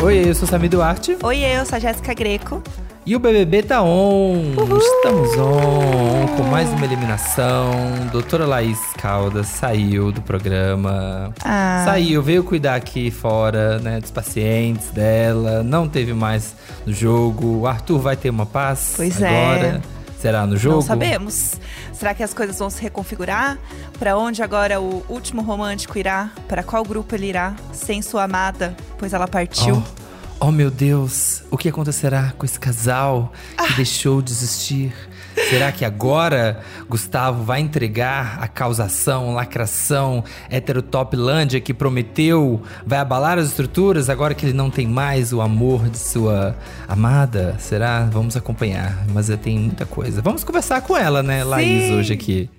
Oi, 0.00 0.30
eu 0.30 0.34
sou 0.34 0.46
Sami 0.46 0.68
Duarte. 0.68 1.16
Oi, 1.22 1.38
eu 1.38 1.66
sou 1.66 1.76
a 1.76 1.78
Jéssica 1.78 2.14
Greco. 2.14 2.62
E 3.04 3.16
o 3.16 3.18
BBB 3.18 3.62
tá 3.62 3.82
on! 3.82 4.54
Uhul. 4.56 4.78
Estamos 4.78 5.30
on 5.38 6.26
com 6.36 6.42
mais 6.44 6.68
uma 6.70 6.84
eliminação. 6.84 7.70
Doutora 8.12 8.46
Laís 8.46 8.78
Caldas 8.98 9.46
saiu 9.46 10.12
do 10.12 10.20
programa. 10.22 11.32
Ah. 11.44 11.82
Saiu, 11.84 12.22
veio 12.22 12.44
cuidar 12.44 12.74
aqui 12.74 13.10
fora, 13.10 13.78
né, 13.78 13.98
dos 13.98 14.10
pacientes 14.10 14.90
dela. 14.90 15.62
Não 15.62 15.88
teve 15.88 16.12
mais 16.12 16.54
no 16.86 16.92
jogo. 16.92 17.60
O 17.60 17.66
Arthur 17.66 17.98
vai 17.98 18.16
ter 18.16 18.30
uma 18.30 18.46
paz 18.46 18.92
pois 18.96 19.16
agora. 19.22 19.82
É. 19.94 19.97
Será 20.18 20.46
no 20.46 20.56
jogo? 20.56 20.76
Não 20.76 20.82
sabemos. 20.82 21.54
Será 21.92 22.12
que 22.12 22.22
as 22.22 22.34
coisas 22.34 22.58
vão 22.58 22.68
se 22.68 22.82
reconfigurar? 22.82 23.58
Para 23.98 24.16
onde 24.16 24.42
agora 24.42 24.80
o 24.80 25.04
último 25.08 25.42
romântico 25.42 25.96
irá? 25.98 26.30
Para 26.48 26.62
qual 26.62 26.82
grupo 26.84 27.14
ele 27.14 27.26
irá? 27.26 27.54
Sem 27.72 28.02
sua 28.02 28.24
amada, 28.24 28.76
pois 28.98 29.12
ela 29.12 29.28
partiu. 29.28 29.76
Oh. 29.76 30.08
Oh 30.40 30.52
meu 30.52 30.70
Deus, 30.70 31.42
o 31.50 31.58
que 31.58 31.68
acontecerá 31.68 32.32
com 32.38 32.46
esse 32.46 32.60
casal 32.60 33.32
que 33.56 33.72
ah. 33.72 33.74
deixou 33.74 34.22
de 34.22 34.30
existir? 34.30 34.94
Será 35.48 35.72
que 35.72 35.84
agora 35.84 36.60
Gustavo 36.88 37.42
vai 37.42 37.60
entregar 37.60 38.38
a 38.40 38.48
causação, 38.48 39.34
lacração, 39.34 40.24
heterotopilândia 40.50 41.60
que 41.60 41.72
prometeu? 41.72 42.62
Vai 42.86 42.98
abalar 42.98 43.38
as 43.38 43.48
estruturas 43.48 44.10
agora 44.10 44.34
que 44.34 44.44
ele 44.46 44.52
não 44.52 44.70
tem 44.70 44.86
mais 44.86 45.32
o 45.32 45.40
amor 45.40 45.88
de 45.88 45.98
sua 45.98 46.56
amada? 46.86 47.56
Será? 47.58 48.08
Vamos 48.10 48.36
acompanhar. 48.36 49.04
Mas 49.12 49.28
tem 49.42 49.58
muita 49.58 49.86
coisa. 49.86 50.20
Vamos 50.20 50.44
conversar 50.44 50.80
com 50.82 50.96
ela, 50.96 51.22
né, 51.22 51.42
Sim. 51.42 51.48
Laís, 51.48 51.90
hoje 51.92 52.12
aqui. 52.12 52.50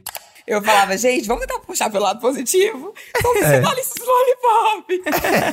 Eu 0.49 0.63
falava, 0.63 0.97
gente, 0.97 1.27
vamos 1.27 1.45
tentar 1.45 1.59
puxar 1.59 1.91
pelo 1.91 2.05
lado 2.05 2.19
positivo. 2.19 2.91
Vamos 3.21 3.41
é. 3.43 3.57
ensinar 3.57 3.77
esses 3.77 3.93
lollipop. 4.03 5.03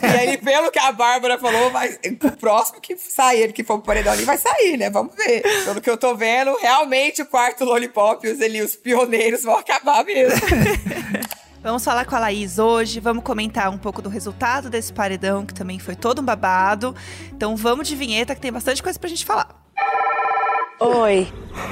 e 0.02 0.19
aí, 0.19 0.38
pelo 0.38 0.70
que 0.70 0.78
a 0.78 0.91
Bárbara 0.91 1.38
falou, 1.38 1.70
vai, 1.70 1.98
o 2.24 2.36
próximo 2.38 2.80
que 2.80 2.96
sair, 2.96 3.53
que 3.53 3.62
for 3.62 3.77
pro 3.77 3.88
paredão 3.88 4.14
ali, 4.14 4.25
vai 4.25 4.38
sair, 4.38 4.78
né? 4.78 4.88
Vamos 4.88 5.14
ver. 5.14 5.42
Pelo 5.66 5.83
que 5.83 5.91
eu 5.91 5.98
tô 5.98 6.14
vendo, 6.14 6.56
realmente 6.56 7.20
o 7.20 7.27
quarto 7.27 7.62
lollipop, 7.62 8.27
os, 8.27 8.41
ali, 8.41 8.62
os 8.62 8.75
pioneiros 8.75 9.42
vão 9.42 9.58
acabar 9.58 10.03
mesmo. 10.03 10.41
Vamos 11.62 11.84
falar 11.84 12.05
com 12.05 12.14
a 12.14 12.20
Laís 12.20 12.60
hoje, 12.60 13.00
vamos 13.00 13.25
comentar 13.25 13.69
um 13.70 13.78
pouco 13.78 14.00
do 14.00 14.08
resultado 14.08 14.70
desse 14.70 14.92
paredão, 14.92 15.44
que 15.44 15.53
também 15.53 15.81
foi 15.81 15.97
todo 15.97 16.20
um 16.20 16.25
babado. 16.25 16.94
Então 17.33 17.56
vamos 17.56 17.88
de 17.88 17.97
vinheta, 17.97 18.36
que 18.36 18.41
tem 18.41 18.53
bastante 18.53 18.81
coisa 18.81 18.97
pra 18.97 19.08
gente 19.08 19.27
falar. 19.27 19.48
Oi. 20.78 21.27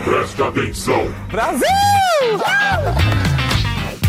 Presta 0.05 0.48
atenção. 0.48 1.06
Brasil! 1.31 2.03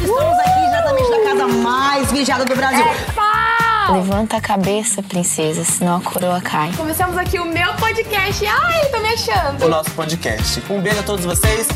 Estamos 0.01 0.39
aqui 0.39 0.59
exatamente 0.67 1.09
na 1.09 1.23
casa 1.23 1.47
mais 1.47 2.11
vigiada 2.11 2.45
do 2.45 2.55
Brasil. 2.55 2.85
É 2.85 3.91
Levanta 3.91 4.37
a 4.37 4.41
cabeça, 4.41 5.01
princesa, 5.03 5.63
senão 5.63 5.97
a 5.97 6.01
coroa 6.01 6.41
cai. 6.41 6.71
Começamos 6.73 7.17
aqui 7.17 7.39
o 7.39 7.45
meu 7.45 7.73
podcast. 7.75 8.45
Ai, 8.45 8.85
tô 8.89 8.99
me 8.99 9.09
achando. 9.09 9.65
O 9.65 9.69
nosso 9.69 9.91
podcast. 9.91 10.61
Um 10.69 10.81
beijo 10.81 10.99
a 10.99 11.03
todos 11.03 11.25
vocês. 11.25 11.67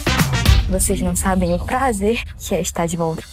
Vocês 0.70 1.02
não 1.02 1.16
sabem 1.16 1.54
o 1.54 1.60
prazer 1.60 2.24
que 2.38 2.56
é 2.56 2.62
estar 2.62 2.86
de 2.86 2.96
volta. 2.98 3.24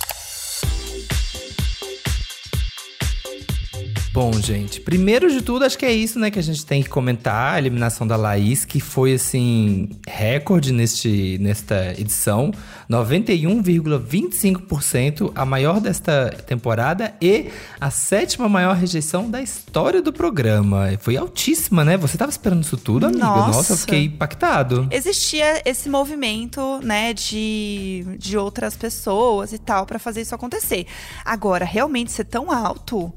Bom, 4.17 4.33
gente, 4.33 4.81
primeiro 4.81 5.31
de 5.31 5.43
tudo, 5.43 5.67
acho 5.67 5.77
que 5.77 5.85
é 5.85 5.93
isso, 5.93 6.19
né, 6.19 6.31
que 6.31 6.39
a 6.39 6.43
gente 6.43 6.65
tem 6.65 6.83
que 6.83 6.89
comentar, 6.89 7.57
a 7.57 7.59
eliminação 7.59 8.07
da 8.07 8.17
Laís, 8.17 8.65
que 8.65 8.81
foi, 8.81 9.13
assim, 9.13 9.91
recorde 10.09 10.73
neste, 10.73 11.37
nesta 11.39 11.93
edição, 12.01 12.51
91,25%, 12.91 15.33
a 15.35 15.45
maior 15.45 15.81
desta 15.81 16.31
temporada 16.47 17.15
e 17.21 17.51
a 17.79 17.91
sétima 17.91 18.49
maior 18.49 18.75
rejeição 18.75 19.31
da 19.31 19.43
história 19.43 20.01
do 20.01 20.15
programa. 20.15 20.89
Foi 20.99 21.19
altíssima, 21.19 21.85
né? 21.85 21.99
Você 21.99 22.17
tava 22.17 22.31
esperando 22.31 22.63
isso 22.63 22.79
tudo, 22.79 23.05
amiga? 23.05 23.23
Nossa, 23.23 23.59
Nossa 23.59 23.75
eu 23.75 23.77
fiquei 23.77 24.07
impactado. 24.07 24.89
Existia 24.91 25.61
esse 25.63 25.91
movimento, 25.91 26.81
né, 26.83 27.13
de, 27.13 28.07
de 28.19 28.39
outras 28.39 28.75
pessoas 28.75 29.53
e 29.53 29.59
tal, 29.59 29.85
para 29.85 29.99
fazer 29.99 30.23
isso 30.23 30.35
acontecer. 30.35 30.87
Agora, 31.23 31.67
realmente 31.67 32.13
ser 32.13 32.25
tão 32.25 32.51
alto 32.51 33.13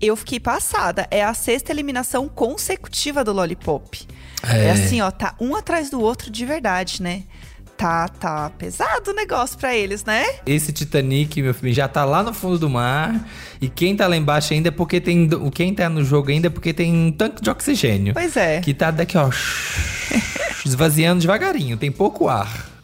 eu 0.00 0.16
fiquei 0.16 0.40
passada. 0.40 1.06
É 1.10 1.22
a 1.22 1.34
sexta 1.34 1.72
eliminação 1.72 2.28
consecutiva 2.28 3.24
do 3.24 3.32
Lollipop. 3.32 4.06
É. 4.42 4.66
é 4.66 4.70
assim, 4.70 5.00
ó, 5.00 5.10
tá 5.10 5.34
um 5.40 5.56
atrás 5.56 5.90
do 5.90 6.00
outro 6.00 6.30
de 6.30 6.44
verdade, 6.44 7.02
né? 7.02 7.24
tá, 7.78 8.08
tá 8.08 8.50
pesado 8.58 9.12
o 9.12 9.14
negócio 9.14 9.56
para 9.56 9.74
eles, 9.74 10.04
né? 10.04 10.24
Esse 10.44 10.72
Titanic, 10.72 11.40
meu 11.40 11.54
filho, 11.54 11.72
já 11.72 11.86
tá 11.86 12.04
lá 12.04 12.24
no 12.24 12.34
fundo 12.34 12.58
do 12.58 12.68
mar. 12.68 13.26
E 13.60 13.68
quem 13.68 13.96
tá 13.96 14.08
lá 14.08 14.16
embaixo 14.16 14.52
ainda 14.52 14.68
é 14.68 14.72
porque 14.72 15.00
tem. 15.00 15.28
Quem 15.54 15.72
tá 15.72 15.88
no 15.88 16.04
jogo 16.04 16.30
ainda 16.30 16.48
é 16.48 16.50
porque 16.50 16.74
tem 16.74 16.92
um 16.92 17.12
tanque 17.12 17.40
de 17.40 17.48
oxigênio. 17.48 18.12
Pois 18.12 18.36
é. 18.36 18.60
Que 18.60 18.74
tá 18.74 18.90
daqui, 18.90 19.16
ó. 19.16 19.30
esvaziando 20.66 21.20
devagarinho, 21.20 21.76
tem 21.76 21.90
pouco 21.90 22.28
ar. 22.28 22.77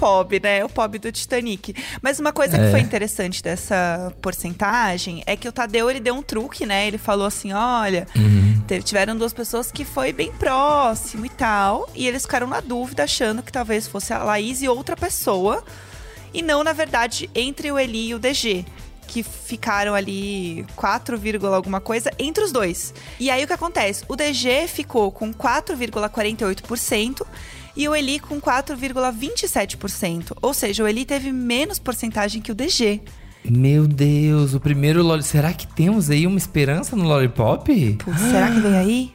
O 0.00 0.24
POB, 0.24 0.40
né? 0.40 0.64
O 0.64 0.68
POB 0.68 0.98
do 0.98 1.12
Titanic. 1.12 1.74
Mas 2.00 2.18
uma 2.18 2.32
coisa 2.32 2.56
é. 2.56 2.64
que 2.64 2.70
foi 2.70 2.80
interessante 2.80 3.42
dessa 3.42 4.10
porcentagem 4.22 5.22
é 5.26 5.36
que 5.36 5.46
o 5.46 5.52
Tadeu, 5.52 5.90
ele 5.90 6.00
deu 6.00 6.14
um 6.14 6.22
truque, 6.22 6.64
né? 6.64 6.86
Ele 6.86 6.96
falou 6.96 7.26
assim, 7.26 7.52
olha, 7.52 8.06
uhum. 8.16 8.80
tiveram 8.82 9.14
duas 9.14 9.34
pessoas 9.34 9.70
que 9.70 9.84
foi 9.84 10.10
bem 10.10 10.32
próximo 10.32 11.26
e 11.26 11.28
tal. 11.28 11.86
E 11.94 12.06
eles 12.08 12.22
ficaram 12.22 12.46
na 12.46 12.60
dúvida, 12.60 13.04
achando 13.04 13.42
que 13.42 13.52
talvez 13.52 13.86
fosse 13.86 14.14
a 14.14 14.24
Laís 14.24 14.62
e 14.62 14.68
outra 14.68 14.96
pessoa. 14.96 15.62
E 16.32 16.40
não, 16.40 16.64
na 16.64 16.72
verdade, 16.72 17.28
entre 17.34 17.70
o 17.70 17.78
Eli 17.78 18.08
e 18.08 18.14
o 18.14 18.18
DG 18.18 18.64
que 19.06 19.24
ficaram 19.24 19.92
ali 19.92 20.64
4, 20.76 21.18
alguma 21.52 21.80
coisa 21.80 22.12
entre 22.16 22.44
os 22.44 22.52
dois. 22.52 22.94
E 23.18 23.28
aí 23.28 23.42
o 23.42 23.46
que 23.46 23.52
acontece? 23.52 24.04
O 24.06 24.14
DG 24.14 24.68
ficou 24.68 25.10
com 25.10 25.34
4,48% 25.34 27.26
e 27.76 27.88
o 27.88 27.94
Eli 27.94 28.18
com 28.18 28.40
4,27%. 28.40 30.36
Ou 30.40 30.54
seja, 30.54 30.84
o 30.84 30.88
Eli 30.88 31.04
teve 31.04 31.32
menos 31.32 31.78
porcentagem 31.78 32.40
que 32.40 32.52
o 32.52 32.54
DG. 32.54 33.00
Meu 33.44 33.86
Deus, 33.86 34.54
o 34.54 34.60
primeiro 34.60 35.02
Lollipop. 35.02 35.28
Será 35.28 35.52
que 35.52 35.66
temos 35.66 36.10
aí 36.10 36.26
uma 36.26 36.38
esperança 36.38 36.94
no 36.94 37.04
Lollipop? 37.04 37.94
Putz, 38.04 38.20
será 38.20 38.50
que 38.50 38.60
vem 38.60 38.76
aí? 38.76 39.12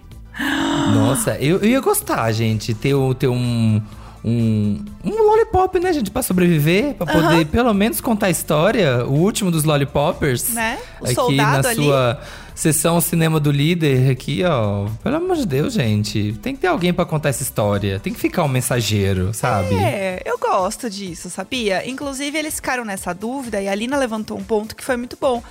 Nossa, 0.94 1.38
eu, 1.38 1.60
eu 1.60 1.70
ia 1.70 1.80
gostar, 1.80 2.32
gente, 2.32 2.74
ter, 2.74 2.94
ter 3.18 3.28
um, 3.28 3.82
um, 4.24 4.84
um 5.04 5.24
lollipop, 5.24 5.80
né, 5.80 5.94
gente, 5.94 6.12
pra 6.12 6.22
sobreviver, 6.22 6.96
pra 6.96 7.06
poder 7.06 7.46
pelo 7.46 7.74
menos 7.74 8.02
contar 8.02 8.28
a 8.28 8.30
história, 8.30 9.06
o 9.06 9.14
último 9.14 9.50
dos 9.50 9.64
lollipoppers. 9.64 10.54
Né? 10.54 10.78
O 11.00 11.06
aqui 11.06 11.36
na 11.36 11.60
ali. 11.60 12.18
Sessão 12.56 13.02
cinema 13.02 13.40
do 13.40 13.52
líder 13.52 14.10
aqui, 14.10 14.44
ó. 14.44 14.88
Pelo 15.04 15.18
amor 15.18 15.36
de 15.36 15.46
Deus, 15.46 15.74
gente. 15.74 16.34
Tem 16.42 16.56
que 16.56 16.62
ter 16.62 16.68
alguém 16.68 16.94
para 16.94 17.06
contar 17.06 17.30
essa 17.30 17.44
história. 17.44 18.00
Tem 18.00 18.14
que 18.14 18.20
ficar 18.20 18.44
um 18.44 18.48
mensageiro, 18.48 19.34
sabe? 19.34 19.76
É, 19.76 20.24
eu 20.26 20.40
gosto 20.40 20.90
disso, 20.90 21.30
sabia? 21.30 21.88
Inclusive, 21.88 22.38
eles 22.38 22.56
ficaram 22.56 22.86
nessa 22.86 23.14
dúvida 23.14 23.62
e 23.62 23.68
a 23.68 23.76
Lina 23.76 23.98
levantou 23.98 24.38
um 24.38 24.44
ponto 24.44 24.76
que 24.76 24.84
foi 24.84 24.96
muito 24.96 25.18
bom. 25.20 25.44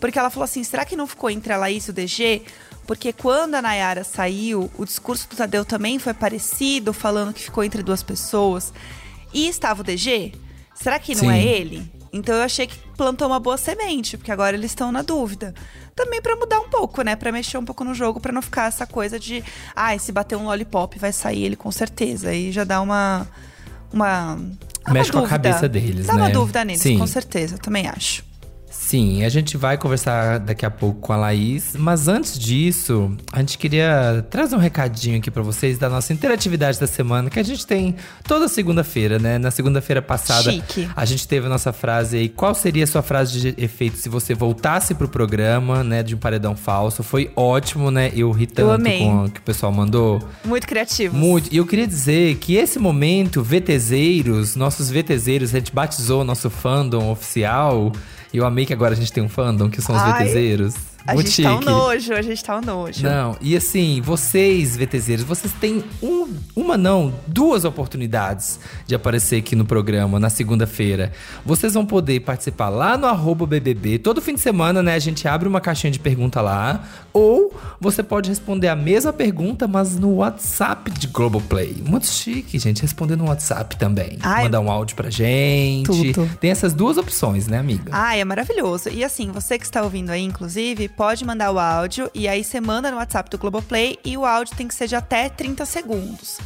Porque 0.00 0.18
ela 0.18 0.30
falou 0.30 0.44
assim: 0.44 0.64
será 0.64 0.84
que 0.84 0.96
não 0.96 1.06
ficou 1.06 1.30
entre 1.30 1.52
a 1.52 1.56
Laís 1.56 1.86
e 1.86 1.90
o 1.90 1.92
DG? 1.92 2.42
Porque 2.86 3.12
quando 3.12 3.54
a 3.54 3.62
Nayara 3.62 4.02
saiu, 4.02 4.70
o 4.78 4.84
discurso 4.84 5.28
do 5.28 5.36
Tadeu 5.36 5.64
também 5.64 5.98
foi 5.98 6.14
parecido, 6.14 6.92
falando 6.92 7.34
que 7.34 7.42
ficou 7.42 7.62
entre 7.62 7.82
duas 7.82 8.02
pessoas. 8.02 8.72
E 9.32 9.46
estava 9.46 9.82
o 9.82 9.84
DG? 9.84 10.32
Será 10.74 10.98
que 10.98 11.14
não 11.14 11.30
é 11.30 11.34
Sim. 11.34 11.46
é 11.46 11.52
ele? 11.52 11.97
Então 12.12 12.34
eu 12.34 12.42
achei 12.42 12.66
que 12.66 12.78
plantou 12.96 13.28
uma 13.28 13.38
boa 13.38 13.56
semente, 13.56 14.16
porque 14.16 14.32
agora 14.32 14.56
eles 14.56 14.70
estão 14.70 14.90
na 14.90 15.02
dúvida 15.02 15.54
também 15.94 16.22
para 16.22 16.36
mudar 16.36 16.60
um 16.60 16.68
pouco, 16.68 17.02
né? 17.02 17.16
Para 17.16 17.32
mexer 17.32 17.58
um 17.58 17.64
pouco 17.64 17.84
no 17.84 17.92
jogo, 17.92 18.20
para 18.20 18.32
não 18.32 18.40
ficar 18.40 18.68
essa 18.68 18.86
coisa 18.86 19.18
de, 19.18 19.42
ah, 19.74 19.98
se 19.98 20.12
bater 20.12 20.36
um 20.36 20.44
lollipop 20.44 20.98
vai 20.98 21.12
sair 21.12 21.44
ele 21.44 21.56
com 21.56 21.70
certeza. 21.70 22.30
Aí 22.30 22.52
já 22.52 22.64
dá 22.64 22.80
uma 22.80 23.26
uma, 23.92 24.34
uma 24.34 24.94
Mexe 24.94 25.10
com 25.10 25.18
a 25.18 25.28
cabeça 25.28 25.68
deles, 25.68 26.06
dá 26.06 26.12
né? 26.12 26.18
Dá 26.18 26.24
uma 26.24 26.30
dúvida 26.30 26.64
neles, 26.64 26.82
Sim. 26.82 26.98
com 26.98 27.06
certeza, 27.06 27.58
também 27.58 27.86
acho. 27.88 28.27
Sim, 28.88 29.22
a 29.22 29.28
gente 29.28 29.54
vai 29.58 29.76
conversar 29.76 30.38
daqui 30.38 30.64
a 30.64 30.70
pouco 30.70 30.98
com 30.98 31.12
a 31.12 31.16
Laís, 31.18 31.76
mas 31.76 32.08
antes 32.08 32.38
disso, 32.38 33.14
a 33.30 33.40
gente 33.40 33.58
queria 33.58 34.26
trazer 34.30 34.56
um 34.56 34.58
recadinho 34.58 35.18
aqui 35.18 35.30
para 35.30 35.42
vocês 35.42 35.76
da 35.76 35.90
nossa 35.90 36.10
interatividade 36.10 36.80
da 36.80 36.86
semana, 36.86 37.28
que 37.28 37.38
a 37.38 37.42
gente 37.42 37.66
tem 37.66 37.96
toda 38.26 38.48
segunda-feira, 38.48 39.18
né? 39.18 39.36
Na 39.36 39.50
segunda-feira 39.50 40.00
passada, 40.00 40.50
Chique. 40.50 40.88
a 40.96 41.04
gente 41.04 41.28
teve 41.28 41.44
a 41.44 41.50
nossa 41.50 41.70
frase 41.70 42.16
aí, 42.16 42.30
qual 42.30 42.54
seria 42.54 42.84
a 42.84 42.86
sua 42.86 43.02
frase 43.02 43.38
de 43.38 43.62
efeito 43.62 43.98
se 43.98 44.08
você 44.08 44.32
voltasse 44.32 44.94
pro 44.94 45.06
programa, 45.06 45.84
né, 45.84 46.02
de 46.02 46.14
um 46.14 46.18
paredão 46.18 46.56
falso? 46.56 47.02
Foi 47.02 47.30
ótimo, 47.36 47.90
né? 47.90 48.10
Eu 48.14 48.30
ri 48.30 48.46
tanto 48.46 48.70
eu 48.70 48.98
com 48.98 49.24
o 49.26 49.30
que 49.30 49.40
o 49.40 49.42
pessoal 49.42 49.70
mandou. 49.70 50.18
Muito 50.42 50.66
criativo. 50.66 51.14
Muito. 51.14 51.52
E 51.52 51.58
eu 51.58 51.66
queria 51.66 51.86
dizer 51.86 52.36
que 52.36 52.54
esse 52.54 52.78
momento, 52.78 53.42
VTZeiros, 53.42 54.56
nossos 54.56 54.90
VTZeiros, 54.90 55.54
a 55.54 55.58
gente 55.58 55.74
batizou 55.74 56.22
o 56.22 56.24
nosso 56.24 56.48
fandom 56.48 57.10
oficial, 57.10 57.92
e 58.32 58.36
eu 58.38 58.46
amei 58.46 58.66
que 58.66 58.72
agora 58.72 58.94
a 58.94 58.96
gente 58.96 59.12
tem 59.12 59.22
um 59.22 59.28
fandom, 59.28 59.68
que 59.68 59.80
são 59.80 59.94
os 59.94 60.02
VTZeiros. 60.02 60.74
A 61.06 61.14
Muito 61.14 61.30
gente 61.30 61.42
tá 61.42 61.54
um 61.54 61.58
chique. 61.58 61.70
nojo, 61.70 62.12
a 62.12 62.22
gente 62.22 62.44
tá 62.44 62.56
um 62.58 62.60
nojo. 62.60 63.02
Não, 63.02 63.36
e 63.40 63.56
assim, 63.56 64.00
vocês, 64.02 64.76
VTZeiros, 64.76 65.24
vocês 65.24 65.52
têm 65.54 65.82
um, 66.02 66.28
uma 66.54 66.76
não, 66.76 67.14
duas 67.26 67.64
oportunidades 67.64 68.60
de 68.86 68.94
aparecer 68.94 69.36
aqui 69.36 69.56
no 69.56 69.64
programa 69.64 70.20
na 70.20 70.28
segunda-feira. 70.28 71.12
Vocês 71.46 71.72
vão 71.74 71.86
poder 71.86 72.20
participar 72.20 72.68
lá 72.68 72.96
no 72.98 73.06
arroba 73.06 73.46
BBB. 73.46 73.98
Todo 73.98 74.20
fim 74.20 74.34
de 74.34 74.40
semana, 74.40 74.82
né, 74.82 74.94
a 74.94 74.98
gente 74.98 75.26
abre 75.26 75.48
uma 75.48 75.60
caixinha 75.60 75.90
de 75.90 75.98
pergunta 75.98 76.40
lá. 76.42 76.84
Ou 77.12 77.54
você 77.80 78.02
pode 78.02 78.28
responder 78.28 78.68
a 78.68 78.76
mesma 78.76 79.12
pergunta, 79.12 79.66
mas 79.66 79.96
no 79.98 80.16
WhatsApp 80.16 80.90
de 80.90 81.06
Globoplay. 81.06 81.82
Muito 81.86 82.06
chique, 82.06 82.58
gente, 82.58 82.82
responder 82.82 83.16
no 83.16 83.26
WhatsApp 83.28 83.76
também. 83.76 84.18
Ai, 84.20 84.44
Mandar 84.44 84.60
um 84.60 84.70
áudio 84.70 84.94
pra 84.94 85.08
gente. 85.10 86.12
tudo. 86.12 86.28
Tem 86.38 86.50
essas 86.50 86.74
duas 86.74 86.98
opções, 86.98 87.46
né, 87.46 87.58
amiga? 87.58 87.90
Ah, 87.92 88.14
é 88.16 88.24
maravilhoso. 88.24 88.90
E 88.90 89.02
assim, 89.02 89.30
você 89.32 89.58
que 89.58 89.64
está 89.64 89.82
ouvindo 89.82 90.10
aí, 90.10 90.22
inclusive, 90.22 90.87
pode 90.88 91.24
mandar 91.24 91.50
o 91.52 91.58
áudio 91.58 92.10
e 92.14 92.26
aí 92.26 92.42
você 92.42 92.60
manda 92.60 92.90
no 92.90 92.96
WhatsApp 92.96 93.30
do 93.30 93.38
Globoplay 93.38 93.98
e 94.04 94.16
o 94.16 94.24
áudio 94.24 94.56
tem 94.56 94.66
que 94.66 94.74
ser 94.74 94.88
de 94.88 94.96
até 94.96 95.28
30 95.28 95.64
segundos. 95.64 96.38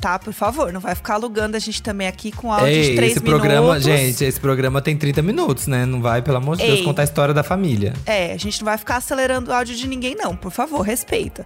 Tá, 0.00 0.18
por 0.18 0.32
favor, 0.32 0.72
não 0.72 0.80
vai 0.80 0.94
ficar 0.94 1.14
alugando 1.14 1.56
a 1.56 1.60
gente 1.60 1.82
também 1.82 2.08
aqui 2.08 2.32
com 2.32 2.50
áudio 2.50 2.68
de 2.68 2.90
Ei, 2.90 2.96
3 2.96 3.12
esse 3.12 3.22
minutos. 3.22 3.40
programa, 3.42 3.78
gente, 3.78 4.24
esse 4.24 4.40
programa 4.40 4.80
tem 4.80 4.96
30 4.96 5.20
minutos, 5.20 5.66
né? 5.66 5.84
Não 5.84 6.00
vai, 6.00 6.22
pelo 6.22 6.38
amor 6.38 6.56
de 6.56 6.64
Deus, 6.64 6.78
Ei. 6.78 6.84
contar 6.84 7.02
a 7.02 7.04
história 7.04 7.34
da 7.34 7.42
família. 7.42 7.92
É, 8.06 8.32
a 8.32 8.38
gente 8.38 8.60
não 8.60 8.64
vai 8.64 8.78
ficar 8.78 8.96
acelerando 8.96 9.50
o 9.50 9.54
áudio 9.54 9.76
de 9.76 9.86
ninguém, 9.86 10.14
não. 10.14 10.34
Por 10.34 10.50
favor, 10.50 10.80
respeita. 10.80 11.44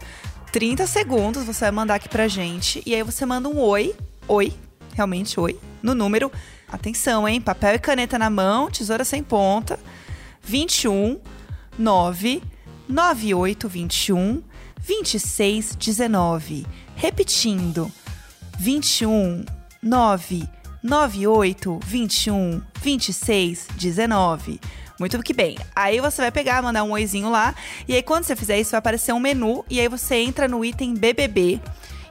30 0.52 0.86
segundos 0.86 1.42
você 1.42 1.64
vai 1.64 1.72
mandar 1.72 1.96
aqui 1.96 2.08
pra 2.08 2.28
gente. 2.28 2.80
E 2.86 2.94
aí 2.94 3.02
você 3.02 3.26
manda 3.26 3.48
um 3.48 3.58
oi, 3.58 3.92
oi, 4.28 4.52
realmente 4.94 5.40
oi, 5.40 5.58
no 5.82 5.92
número. 5.92 6.30
Atenção, 6.70 7.26
hein? 7.26 7.40
Papel 7.40 7.74
e 7.74 7.78
caneta 7.80 8.16
na 8.16 8.30
mão, 8.30 8.70
tesoura 8.70 9.04
sem 9.04 9.20
ponta. 9.20 9.80
21 10.42 11.18
9 11.78 12.42
9821 12.88 14.42
2619. 14.86 16.66
Repetindo. 16.96 17.90
21 18.58 19.44
9 19.82 20.48
98 20.82 21.80
21 21.84 22.62
26 22.80 23.68
19. 23.76 24.60
Muito 24.98 25.20
que 25.22 25.32
bem. 25.32 25.58
Aí 25.74 26.00
você 26.00 26.22
vai 26.22 26.30
pegar, 26.30 26.62
mandar 26.62 26.84
um 26.84 26.92
oizinho 26.92 27.28
lá. 27.28 27.54
E 27.88 27.94
aí, 27.94 28.02
quando 28.02 28.24
você 28.24 28.36
fizer 28.36 28.60
isso, 28.60 28.72
vai 28.72 28.78
aparecer 28.78 29.12
um 29.12 29.18
menu. 29.18 29.64
E 29.68 29.80
aí 29.80 29.88
você 29.88 30.16
entra 30.16 30.46
no 30.46 30.64
item 30.64 30.94
BBB. 30.94 31.60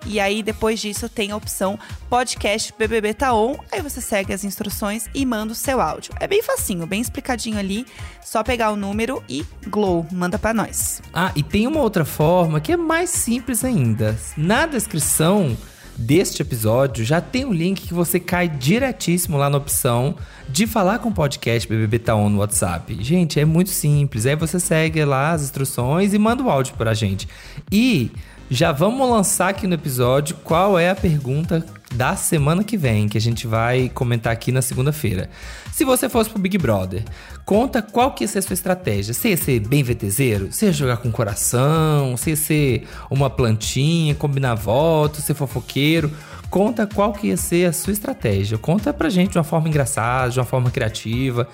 E 0.05 0.19
aí, 0.19 0.43
depois 0.43 0.79
disso, 0.79 1.07
tem 1.07 1.31
a 1.31 1.37
opção 1.37 1.79
podcast 2.09 2.73
BBB 2.77 3.13
tá 3.13 3.33
on. 3.33 3.57
Aí 3.71 3.81
você 3.81 4.01
segue 4.01 4.33
as 4.33 4.43
instruções 4.43 5.09
e 5.13 5.25
manda 5.25 5.53
o 5.53 5.55
seu 5.55 5.79
áudio. 5.79 6.13
É 6.19 6.27
bem 6.27 6.41
facinho, 6.41 6.85
bem 6.85 7.01
explicadinho 7.01 7.57
ali. 7.57 7.85
Só 8.21 8.43
pegar 8.43 8.71
o 8.71 8.75
número 8.75 9.23
e 9.29 9.45
glow, 9.67 10.05
manda 10.11 10.37
pra 10.37 10.53
nós. 10.53 11.01
Ah, 11.13 11.31
e 11.35 11.43
tem 11.43 11.67
uma 11.67 11.81
outra 11.81 12.05
forma 12.05 12.59
que 12.59 12.71
é 12.71 12.77
mais 12.77 13.09
simples 13.09 13.63
ainda. 13.63 14.17
Na 14.35 14.65
descrição 14.65 15.55
deste 15.97 16.41
episódio 16.41 17.05
já 17.05 17.21
tem 17.21 17.45
um 17.45 17.53
link 17.53 17.87
que 17.87 17.93
você 17.93 18.19
cai 18.19 18.47
diretíssimo 18.47 19.37
lá 19.37 19.49
na 19.49 19.57
opção 19.57 20.15
de 20.49 20.65
falar 20.65 20.99
com 20.99 21.09
o 21.09 21.13
podcast 21.13 21.67
BBB 21.67 21.99
Taon 21.99 22.29
no 22.29 22.39
WhatsApp. 22.39 22.97
Gente, 23.01 23.39
é 23.39 23.45
muito 23.45 23.69
simples. 23.69 24.25
Aí 24.25 24.35
você 24.35 24.59
segue 24.59 25.03
lá 25.05 25.31
as 25.31 25.43
instruções 25.43 26.13
e 26.13 26.19
manda 26.19 26.43
o 26.43 26.49
áudio 26.49 26.73
pra 26.75 26.93
gente. 26.93 27.27
E 27.71 28.11
já 28.49 28.71
vamos 28.71 29.09
lançar 29.09 29.49
aqui 29.49 29.65
no 29.65 29.73
episódio 29.73 30.35
qual 30.43 30.77
é 30.77 30.89
a 30.89 30.95
pergunta 30.95 31.65
da 31.93 32.15
semana 32.15 32.63
que 32.63 32.75
vem, 32.75 33.07
que 33.07 33.17
a 33.17 33.21
gente 33.21 33.47
vai 33.47 33.89
comentar 33.89 34.33
aqui 34.33 34.51
na 34.51 34.61
segunda-feira. 34.61 35.29
Se 35.71 35.85
você 35.85 36.09
fosse 36.09 36.29
pro 36.29 36.39
Big 36.39 36.57
Brother, 36.57 37.03
conta 37.45 37.81
qual 37.81 38.11
que 38.11 38.23
ia 38.23 38.27
ser 38.27 38.39
a 38.39 38.41
sua 38.41 38.53
estratégia. 38.53 39.13
Você 39.13 39.29
ia 39.29 39.37
ser 39.37 39.59
bem 39.59 39.83
VTZero? 39.83 40.51
Você 40.51 40.67
ia 40.67 40.71
jogar 40.71 40.97
com 40.97 41.11
coração? 41.11 42.17
Você 42.17 42.31
ia 42.31 42.35
ser 42.35 42.87
uma 43.09 43.29
plantinha, 43.29 44.15
combinar 44.15 44.55
votos, 44.55 45.23
ser 45.23 45.33
fofoqueiro? 45.33 46.11
Conta 46.49 46.85
qual 46.85 47.13
que 47.13 47.27
ia 47.27 47.37
ser 47.37 47.65
a 47.65 47.73
sua 47.73 47.93
estratégia. 47.93 48.57
Conta 48.57 48.93
pra 48.93 49.09
gente 49.09 49.31
de 49.31 49.37
uma 49.37 49.43
forma 49.43 49.67
engraçada, 49.67 50.31
de 50.31 50.39
uma 50.39 50.45
forma 50.45 50.69
criativa. 50.69 51.47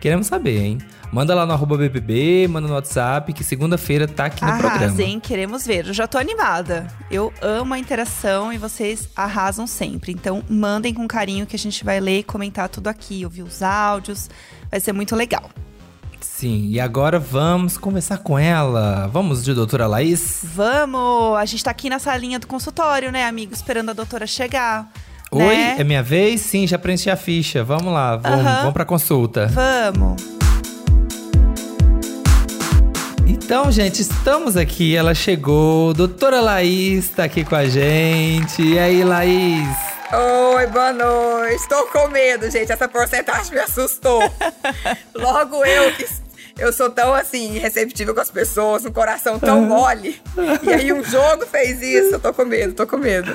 Queremos 0.00 0.26
saber, 0.26 0.58
hein? 0.62 0.78
Manda 1.12 1.34
lá 1.34 1.46
no 1.46 1.52
arroba 1.52 1.76
BBB, 1.76 2.46
manda 2.48 2.68
no 2.68 2.74
WhatsApp, 2.74 3.32
que 3.32 3.42
segunda-feira 3.42 4.06
tá 4.06 4.26
aqui 4.26 4.44
no 4.44 4.50
programa. 4.58 4.84
Arrasem, 4.84 5.18
queremos 5.18 5.66
ver. 5.66 5.86
Eu 5.86 5.94
já 5.94 6.06
tô 6.06 6.18
animada. 6.18 6.86
Eu 7.10 7.32
amo 7.40 7.72
a 7.74 7.78
interação 7.78 8.52
e 8.52 8.58
vocês 8.58 9.08
arrasam 9.16 9.66
sempre. 9.66 10.12
Então, 10.12 10.42
mandem 10.48 10.92
com 10.92 11.06
carinho 11.08 11.46
que 11.46 11.56
a 11.56 11.58
gente 11.58 11.84
vai 11.84 12.00
ler 12.00 12.18
e 12.18 12.22
comentar 12.22 12.68
tudo 12.68 12.88
aqui, 12.88 13.24
ouvir 13.24 13.42
os 13.42 13.62
áudios. 13.62 14.28
Vai 14.70 14.80
ser 14.80 14.92
muito 14.92 15.16
legal. 15.16 15.48
Sim, 16.20 16.68
e 16.68 16.78
agora 16.80 17.18
vamos 17.18 17.78
conversar 17.78 18.18
com 18.18 18.38
ela. 18.38 19.06
Vamos 19.06 19.42
de 19.42 19.54
doutora 19.54 19.86
Laís? 19.86 20.40
Vamos! 20.42 21.38
A 21.38 21.44
gente 21.46 21.64
tá 21.64 21.70
aqui 21.70 21.88
na 21.88 21.98
salinha 21.98 22.38
do 22.38 22.46
consultório, 22.46 23.10
né, 23.10 23.24
amigo? 23.26 23.54
Esperando 23.54 23.90
a 23.90 23.94
doutora 23.94 24.26
chegar. 24.26 24.90
Oi, 25.30 25.56
né? 25.56 25.76
é 25.78 25.84
minha 25.84 26.02
vez? 26.02 26.40
Sim, 26.40 26.66
já 26.66 26.78
preenchi 26.78 27.10
a 27.10 27.16
ficha. 27.16 27.62
Vamos 27.64 27.92
lá, 27.92 28.16
vamos, 28.16 28.40
Aham. 28.46 28.58
vamos 28.58 28.72
pra 28.72 28.84
consulta. 28.84 29.46
Vamos! 29.48 30.22
Então, 33.26 33.70
gente, 33.70 34.00
estamos 34.02 34.56
aqui. 34.56 34.96
Ela 34.96 35.14
chegou. 35.14 35.92
Doutora 35.94 36.40
Laís 36.40 37.08
tá 37.10 37.24
aqui 37.24 37.44
com 37.44 37.54
a 37.56 37.66
gente. 37.66 38.62
E 38.62 38.78
aí, 38.78 39.04
Laís? 39.04 39.68
Oi, 40.12 40.66
boa 40.68 40.92
noite. 40.92 41.54
Estou 41.56 41.86
com 41.88 42.08
medo, 42.08 42.48
gente. 42.50 42.70
Essa 42.70 42.88
porcentagem 42.88 43.52
me 43.52 43.60
assustou. 43.60 44.20
Logo 45.14 45.64
eu 45.64 45.92
que 45.92 46.04
eu 46.58 46.72
sou 46.72 46.88
tão 46.90 47.12
assim, 47.14 47.58
receptível 47.58 48.14
com 48.14 48.20
as 48.20 48.30
pessoas, 48.30 48.84
um 48.84 48.90
coração 48.92 49.38
tão 49.38 49.62
mole. 49.62 50.20
E 50.62 50.72
aí 50.72 50.92
um 50.92 51.02
jogo 51.04 51.44
fez 51.46 51.80
isso. 51.82 52.14
Eu 52.14 52.20
tô 52.20 52.32
com 52.32 52.44
medo, 52.44 52.72
tô 52.72 52.86
com 52.86 52.96
medo. 52.96 53.32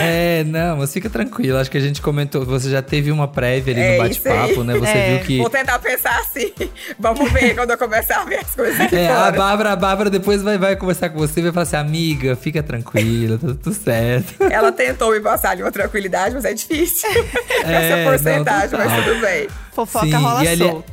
É, 0.00 0.42
não, 0.44 0.78
mas 0.78 0.92
fica 0.92 1.10
tranquila. 1.10 1.60
Acho 1.60 1.70
que 1.70 1.78
a 1.78 1.80
gente 1.80 2.00
comentou. 2.00 2.44
Você 2.46 2.70
já 2.70 2.80
teve 2.82 3.10
uma 3.10 3.28
prévia 3.28 3.74
ali 3.74 3.82
É 3.82 3.96
no 3.96 4.02
bate-papo, 4.02 4.64
né? 4.64 4.74
Você 4.78 4.90
É. 4.98 5.16
viu 5.16 5.26
que. 5.26 5.38
Vou 5.38 5.50
tentar 5.50 5.78
pensar 5.78 6.18
assim. 6.20 6.52
Vamos 6.98 7.30
ver 7.32 7.54
quando 7.54 7.70
eu 7.70 7.78
começar 7.78 8.22
a 8.22 8.24
ver 8.24 8.36
as 8.40 8.54
coisas 8.54 8.80
aqui 8.80 8.96
É, 8.96 9.08
a. 9.10 9.30
Bárbara, 9.30 9.72
a 9.72 9.76
Bárbara 9.76 10.10
depois 10.10 10.42
vai, 10.42 10.56
vai 10.58 10.76
conversar 10.76 11.10
com 11.10 11.18
você 11.18 11.40
e 11.40 11.42
vai 11.44 11.52
falar 11.52 11.62
assim: 11.64 11.76
amiga, 11.76 12.36
fica 12.36 12.62
tranquila, 12.62 13.38
tá 13.38 13.48
tudo 13.48 13.74
certo. 13.74 14.42
Ela 14.50 14.72
tentou 14.72 15.12
me 15.12 15.20
passar 15.20 15.50
ali 15.50 15.62
uma 15.62 15.72
tranquilidade, 15.72 16.34
mas 16.34 16.44
é 16.44 16.54
difícil. 16.54 17.08
É, 17.64 17.74
Essa 18.02 18.10
porcentagem, 18.10 18.76
não, 18.76 18.84
mas 18.84 19.04
tudo 19.04 19.20
bem. 19.20 19.48
Fofoca 19.72 20.06
Sim, 20.06 20.12
rola 20.14 20.44
e 20.44 20.48
ali- 20.48 20.58
solta. 20.68 20.91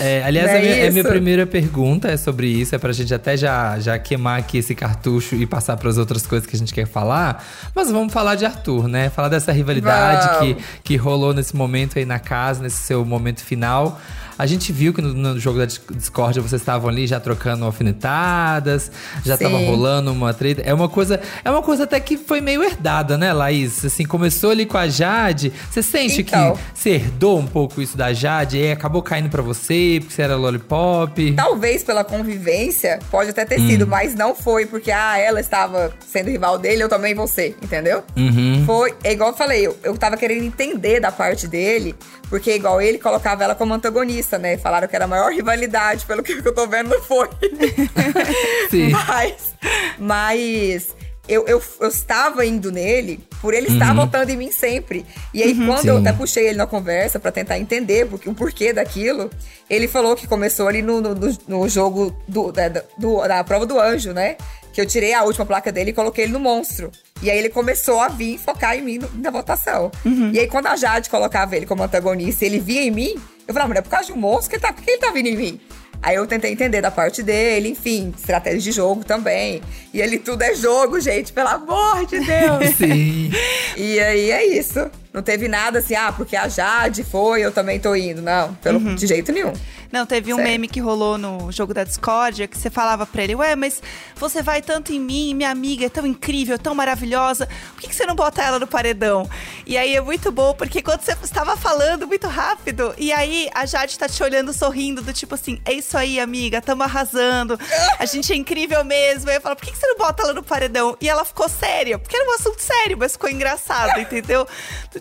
É, 0.00 0.22
aliás, 0.24 0.48
a 0.50 0.54
é 0.54 0.60
minha, 0.60 0.88
a 0.88 0.90
minha 0.90 1.04
primeira 1.04 1.46
pergunta 1.46 2.08
é 2.08 2.16
sobre 2.16 2.46
isso, 2.46 2.74
é 2.74 2.78
pra 2.78 2.92
gente 2.92 3.12
até 3.12 3.36
já, 3.36 3.78
já 3.78 3.98
queimar 3.98 4.38
aqui 4.38 4.56
esse 4.56 4.74
cartucho 4.74 5.34
e 5.34 5.44
passar 5.44 5.76
pras 5.76 5.98
outras 5.98 6.26
coisas 6.26 6.48
que 6.48 6.56
a 6.56 6.58
gente 6.58 6.72
quer 6.72 6.86
falar. 6.86 7.44
Mas 7.74 7.90
vamos 7.90 8.10
falar 8.10 8.36
de 8.36 8.46
Arthur, 8.46 8.88
né? 8.88 9.10
Falar 9.10 9.28
dessa 9.28 9.52
rivalidade 9.52 10.38
que, 10.38 10.56
que 10.82 10.96
rolou 10.96 11.34
nesse 11.34 11.54
momento 11.54 11.98
aí 11.98 12.06
na 12.06 12.18
casa, 12.18 12.62
nesse 12.62 12.78
seu 12.78 13.04
momento 13.04 13.44
final. 13.44 14.00
A 14.38 14.44
gente 14.46 14.72
viu 14.72 14.92
que 14.92 15.00
no, 15.00 15.12
no 15.14 15.38
jogo 15.40 15.58
da 15.58 15.64
Dis- 15.66 15.80
Discord 15.90 16.40
vocês 16.40 16.60
estavam 16.60 16.88
ali 16.90 17.06
já 17.06 17.18
trocando 17.18 17.64
alfinetadas, 17.64 18.90
já 19.24 19.36
tava 19.36 19.56
rolando 19.58 20.12
uma 20.12 20.32
treta. 20.34 20.62
É 20.62 20.72
uma 20.74 20.88
coisa, 20.88 21.20
é 21.44 21.50
uma 21.50 21.62
coisa 21.62 21.84
até 21.84 21.98
que 22.00 22.16
foi 22.16 22.40
meio 22.40 22.62
herdada, 22.62 23.16
né, 23.16 23.32
Laís? 23.32 23.84
Assim, 23.84 24.04
começou 24.04 24.50
ali 24.50 24.66
com 24.66 24.76
a 24.78 24.88
Jade. 24.88 25.52
Você 25.70 25.82
sente 25.82 26.20
Então. 26.22 26.54
que 26.54 26.60
você 26.74 26.90
herdou 26.90 27.38
um 27.38 27.46
pouco 27.46 27.80
isso 27.80 27.96
da 27.96 28.12
Jade 28.12 28.58
e 28.58 28.62
aí 28.64 28.72
acabou 28.72 29.02
caindo 29.02 29.28
pra 29.30 29.42
você, 29.42 29.98
porque 30.00 30.14
você 30.14 30.22
era 30.22 30.36
lollipop? 30.36 31.32
Talvez 31.34 31.82
pela 31.82 32.04
convivência, 32.04 32.98
pode 33.10 33.30
até 33.30 33.44
ter 33.44 33.60
Hum. 33.60 33.68
sido, 33.68 33.86
mas 33.86 34.14
não 34.14 34.34
foi 34.34 34.66
porque, 34.66 34.90
ah, 34.90 35.16
ela 35.18 35.40
estava 35.40 35.92
sendo 36.06 36.28
rival 36.30 36.58
dele, 36.58 36.82
eu 36.82 36.88
também 36.88 37.14
vou 37.14 37.26
ser, 37.26 37.56
entendeu? 37.62 38.02
Uhum. 38.16 38.62
Foi, 38.66 38.94
é 39.02 39.12
igual 39.12 39.30
eu 39.30 39.36
falei, 39.36 39.66
eu, 39.66 39.76
eu 39.82 39.96
tava 39.96 40.16
querendo 40.16 40.44
entender 40.44 41.00
da 41.00 41.10
parte 41.10 41.46
dele, 41.48 41.94
porque 42.28 42.54
igual 42.54 42.80
ele 42.82 42.98
colocava 42.98 43.44
ela 43.44 43.54
como 43.54 43.72
antagonista, 43.72 44.25
né? 44.38 44.58
Falaram 44.58 44.88
que 44.88 44.96
era 44.96 45.04
a 45.04 45.08
maior 45.08 45.30
rivalidade, 45.32 46.04
pelo 46.06 46.22
que 46.22 46.32
eu 46.32 46.54
tô 46.54 46.66
vendo, 46.66 46.90
não 46.90 47.00
foi. 47.02 47.28
Sim. 48.70 48.90
Mas, 48.90 49.54
mas 49.98 50.94
eu, 51.28 51.44
eu, 51.46 51.62
eu 51.80 51.88
estava 51.88 52.44
indo 52.46 52.70
nele 52.70 53.20
por 53.40 53.52
ele 53.54 53.68
estar 53.68 53.94
votando 53.94 54.30
em 54.30 54.36
mim 54.36 54.50
sempre. 54.52 55.04
E 55.34 55.42
aí, 55.42 55.54
quando 55.66 55.88
eu 55.88 55.94
Uhum. 55.96 56.02
Sim. 56.02 56.08
até 56.08 56.16
puxei 56.16 56.48
ele 56.48 56.56
na 56.58 56.66
conversa 56.66 57.18
pra 57.18 57.32
tentar 57.32 57.58
entender 57.58 58.06
porque, 58.06 58.28
o 58.28 58.34
porquê 58.34 58.72
daquilo, 58.72 59.30
ele 59.68 59.88
falou 59.88 60.14
que 60.16 60.26
começou 60.26 60.68
ali 60.68 60.82
no, 60.82 61.00
no, 61.00 61.14
no- 61.14 61.38
no 61.48 61.68
jogo 61.68 62.16
do, 62.28 62.52
da, 62.52 62.68
do- 62.98 63.26
da 63.26 63.42
prova 63.44 63.66
do 63.66 63.78
anjo, 63.80 64.12
né? 64.12 64.36
Que 64.76 64.80
eu 64.82 64.86
tirei 64.86 65.14
a 65.14 65.22
última 65.22 65.46
placa 65.46 65.72
dele 65.72 65.88
e 65.88 65.92
coloquei 65.94 66.24
ele 66.24 66.34
no 66.34 66.38
monstro. 66.38 66.92
E 67.22 67.30
aí 67.30 67.38
ele 67.38 67.48
começou 67.48 67.98
a 67.98 68.08
vir 68.08 68.36
focar 68.38 68.76
em 68.76 68.82
mim 68.82 68.98
no- 68.98 69.10
na 69.14 69.30
votação. 69.30 69.90
E 70.34 70.38
aí, 70.38 70.46
quando 70.48 70.66
a 70.66 70.76
Jade 70.76 71.08
colocava 71.08 71.56
ele 71.56 71.64
como 71.64 71.82
antagonista 71.82 72.44
e 72.44 72.48
ele 72.48 72.58
vinha 72.60 72.82
em 72.82 72.90
mim, 72.90 73.14
eu 73.48 73.54
falava, 73.54 73.70
mas 73.70 73.78
é 73.78 73.80
por 73.80 73.88
causa 73.88 74.08
de 74.08 74.12
um 74.12 74.16
monstro 74.18 74.50
que 74.50 74.56
ele 74.56 74.60
tá, 74.62 74.72
que 74.74 74.90
ele 74.90 74.98
tá 74.98 75.10
vindo 75.10 75.28
em 75.28 75.36
mim? 75.36 75.60
Aí 76.02 76.14
eu 76.16 76.26
tentei 76.26 76.52
entender 76.52 76.82
da 76.82 76.90
parte 76.90 77.22
dele, 77.22 77.70
enfim, 77.70 78.12
estratégia 78.18 78.60
de 78.60 78.70
jogo 78.70 79.02
também. 79.02 79.62
E 79.94 80.00
ele 80.02 80.18
tudo 80.18 80.42
é 80.42 80.54
jogo, 80.54 81.00
gente, 81.00 81.32
pelo 81.32 81.48
amor 81.48 82.04
de 82.04 82.20
Deus. 82.20 82.66
Sim. 82.76 83.30
e 83.78 83.98
aí 83.98 84.30
é 84.30 84.44
isso. 84.58 84.90
Não 85.16 85.22
teve 85.22 85.48
nada 85.48 85.78
assim, 85.78 85.94
ah, 85.94 86.12
porque 86.12 86.36
a 86.36 86.46
Jade 86.46 87.02
foi, 87.02 87.42
eu 87.42 87.50
também 87.50 87.80
tô 87.80 87.96
indo. 87.96 88.20
Não, 88.20 88.52
pelo, 88.56 88.94
de 88.94 89.06
jeito 89.06 89.32
nenhum. 89.32 89.54
Não, 89.90 90.04
teve 90.04 90.32
um 90.32 90.36
Sério? 90.36 90.52
meme 90.52 90.68
que 90.68 90.78
rolou 90.78 91.16
no 91.16 91.50
jogo 91.50 91.72
da 91.72 91.84
Discord 91.84 92.46
que 92.48 92.58
você 92.58 92.68
falava 92.68 93.06
pra 93.06 93.22
ele, 93.22 93.34
ué, 93.34 93.56
mas 93.56 93.82
você 94.16 94.42
vai 94.42 94.60
tanto 94.60 94.92
em 94.92 95.00
mim, 95.00 95.32
minha 95.32 95.50
amiga 95.50 95.86
é 95.86 95.88
tão 95.88 96.06
incrível, 96.06 96.58
tão 96.58 96.74
maravilhosa, 96.74 97.48
por 97.72 97.80
que, 97.80 97.88
que 97.88 97.94
você 97.94 98.04
não 98.04 98.14
bota 98.14 98.42
ela 98.42 98.58
no 98.58 98.66
paredão? 98.66 99.26
E 99.64 99.78
aí 99.78 99.96
é 99.96 100.00
muito 100.00 100.30
bom, 100.30 100.52
porque 100.54 100.82
quando 100.82 101.00
você 101.00 101.16
estava 101.22 101.56
falando 101.56 102.06
muito 102.06 102.26
rápido, 102.26 102.94
e 102.98 103.12
aí 103.12 103.48
a 103.54 103.64
Jade 103.64 103.98
tá 103.98 104.08
te 104.08 104.22
olhando 104.22 104.52
sorrindo, 104.52 105.00
do 105.00 105.12
tipo 105.12 105.34
assim, 105.34 105.60
é 105.64 105.72
isso 105.72 105.96
aí, 105.96 106.20
amiga, 106.20 106.60
tamo 106.60 106.82
arrasando, 106.82 107.58
a 107.98 108.04
gente 108.04 108.32
é 108.32 108.36
incrível 108.36 108.84
mesmo. 108.84 109.30
Aí 109.30 109.36
eu 109.36 109.40
falo, 109.40 109.56
por 109.56 109.64
que, 109.64 109.72
que 109.72 109.78
você 109.78 109.86
não 109.86 109.96
bota 109.96 110.24
ela 110.24 110.34
no 110.34 110.42
paredão? 110.42 110.96
E 111.00 111.08
ela 111.08 111.24
ficou 111.24 111.48
séria, 111.48 111.98
porque 111.98 112.16
era 112.16 112.28
um 112.28 112.34
assunto 112.34 112.60
sério, 112.60 112.98
mas 112.98 113.12
ficou 113.12 113.30
engraçado, 113.30 113.98
entendeu? 114.00 114.46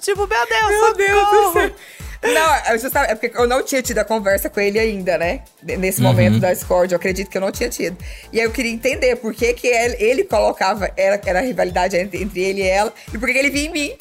Tipo, 0.05 0.27
meu 0.27 0.47
Deus, 0.47 0.69
Meu 0.69 0.93
Deus 0.93 1.29
do 1.31 1.53
céu. 1.53 1.71
Não, 2.21 2.71
eu 2.73 2.79
justamente, 2.79 3.11
é 3.11 3.15
porque 3.15 3.37
eu 3.37 3.47
não 3.47 3.63
tinha 3.63 3.81
tido 3.81 3.99
a 3.99 4.05
conversa 4.05 4.49
com 4.49 4.59
ele 4.59 4.79
ainda, 4.79 5.17
né? 5.17 5.41
Nesse 5.63 6.01
momento 6.01 6.39
da 6.39 6.53
Discord, 6.53 6.91
eu 6.91 6.97
acredito 6.97 7.29
que 7.29 7.37
eu 7.37 7.41
não 7.41 7.51
tinha 7.51 7.69
tido. 7.69 7.97
E 8.31 8.39
aí 8.39 8.45
eu 8.45 8.51
queria 8.51 8.71
entender 8.71 9.15
por 9.15 9.33
que, 9.33 9.53
que 9.53 9.67
ele, 9.67 9.95
ele 9.99 10.23
colocava, 10.23 10.91
era, 10.95 11.19
era 11.25 11.39
a 11.39 11.41
rivalidade 11.41 11.97
entre, 11.97 12.21
entre 12.21 12.41
ele 12.41 12.61
e 12.61 12.67
ela, 12.67 12.93
e 13.13 13.17
por 13.17 13.27
que, 13.27 13.33
que 13.33 13.39
ele 13.39 13.49
via 13.49 13.65
em 13.65 13.71
mim. 13.71 13.95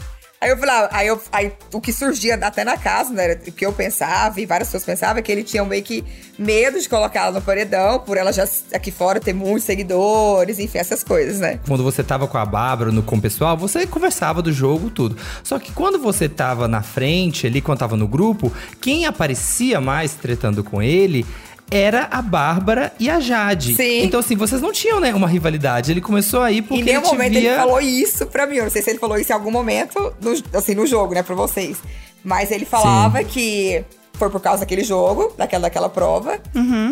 Aí 0.44 0.50
eu 0.50 0.58
falava, 0.58 0.90
aí, 0.92 1.06
eu, 1.06 1.18
aí 1.32 1.52
o 1.72 1.80
que 1.80 1.90
surgia 1.90 2.34
até 2.34 2.64
na 2.64 2.76
casa, 2.76 3.14
né? 3.14 3.32
O 3.32 3.50
que 3.50 3.64
eu 3.64 3.72
pensava, 3.72 4.38
e 4.38 4.44
várias 4.44 4.68
pessoas 4.68 4.84
pensavam, 4.84 5.18
é 5.18 5.22
que 5.22 5.32
ele 5.32 5.42
tinha 5.42 5.64
meio 5.64 5.82
que 5.82 6.04
medo 6.38 6.78
de 6.78 6.86
colocar 6.86 7.20
ela 7.20 7.32
no 7.32 7.40
paredão, 7.40 7.98
por 8.00 8.18
ela 8.18 8.30
já 8.30 8.46
aqui 8.74 8.90
fora 8.90 9.18
ter 9.18 9.32
muitos 9.32 9.64
seguidores, 9.64 10.58
enfim, 10.58 10.76
essas 10.76 11.02
coisas, 11.02 11.40
né? 11.40 11.60
Quando 11.66 11.82
você 11.82 12.04
tava 12.04 12.28
com 12.28 12.36
a 12.36 12.44
Bárbara 12.44 12.92
no 12.92 13.02
com 13.02 13.16
o 13.16 13.20
pessoal, 13.22 13.56
você 13.56 13.86
conversava 13.86 14.42
do 14.42 14.52
jogo, 14.52 14.90
tudo. 14.90 15.16
Só 15.42 15.58
que 15.58 15.72
quando 15.72 15.98
você 15.98 16.28
tava 16.28 16.68
na 16.68 16.82
frente, 16.82 17.46
ali, 17.46 17.62
quando 17.62 17.78
tava 17.78 17.96
no 17.96 18.06
grupo, 18.06 18.52
quem 18.82 19.06
aparecia 19.06 19.80
mais 19.80 20.12
tretando 20.12 20.62
com 20.62 20.82
ele 20.82 21.24
era 21.70 22.08
a 22.10 22.22
Bárbara 22.22 22.92
e 22.98 23.08
a 23.10 23.20
Jade. 23.20 23.74
Sim. 23.74 24.02
Então, 24.02 24.20
assim, 24.20 24.36
vocês 24.36 24.60
não 24.60 24.72
tinham, 24.72 25.00
né, 25.00 25.14
uma 25.14 25.28
rivalidade. 25.28 25.90
Ele 25.90 26.00
começou 26.00 26.42
aí 26.42 26.62
porque 26.62 26.82
em 26.82 26.84
nenhum 26.84 27.00
ele 27.00 27.08
momento 27.08 27.32
via... 27.32 27.50
ele 27.50 27.56
falou 27.56 27.80
isso 27.80 28.26
pra 28.26 28.46
mim. 28.46 28.56
Eu 28.56 28.64
não 28.64 28.70
sei 28.70 28.82
se 28.82 28.90
ele 28.90 28.98
falou 28.98 29.18
isso 29.18 29.32
em 29.32 29.34
algum 29.34 29.50
momento, 29.50 30.14
no, 30.20 30.58
assim, 30.58 30.74
no 30.74 30.86
jogo, 30.86 31.14
né, 31.14 31.22
pra 31.22 31.34
vocês. 31.34 31.78
Mas 32.22 32.50
ele 32.50 32.64
falava 32.64 33.22
que 33.22 33.84
foi 34.14 34.30
por 34.30 34.40
causa 34.40 34.60
daquele 34.60 34.84
jogo, 34.84 35.32
daquela, 35.36 35.62
daquela 35.62 35.88
prova, 35.88 36.38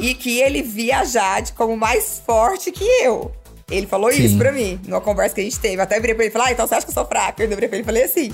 e 0.00 0.14
que 0.14 0.40
ele 0.40 0.62
via 0.62 0.98
a 1.00 1.04
Jade 1.04 1.52
como 1.52 1.76
mais 1.76 2.22
forte 2.26 2.70
que 2.70 2.84
eu. 2.84 3.32
Ele 3.70 3.86
falou 3.86 4.12
Sim. 4.12 4.24
isso 4.24 4.36
pra 4.36 4.52
mim, 4.52 4.78
numa 4.86 5.00
conversa 5.00 5.34
que 5.34 5.40
a 5.40 5.44
gente 5.44 5.58
teve. 5.58 5.76
Eu 5.76 5.82
até 5.82 5.98
virei 5.98 6.14
pra 6.14 6.24
ele 6.24 6.30
e 6.30 6.32
falei, 6.32 6.48
ah, 6.48 6.52
então 6.52 6.66
você 6.66 6.74
acha 6.74 6.84
que 6.84 6.90
eu 6.90 6.94
sou 6.94 7.06
fraca? 7.06 7.42
Eu 7.42 7.48
virei 7.48 7.68
pra 7.68 7.78
ele 7.78 7.82
e 7.82 7.86
falei 7.86 8.02
assim. 8.02 8.32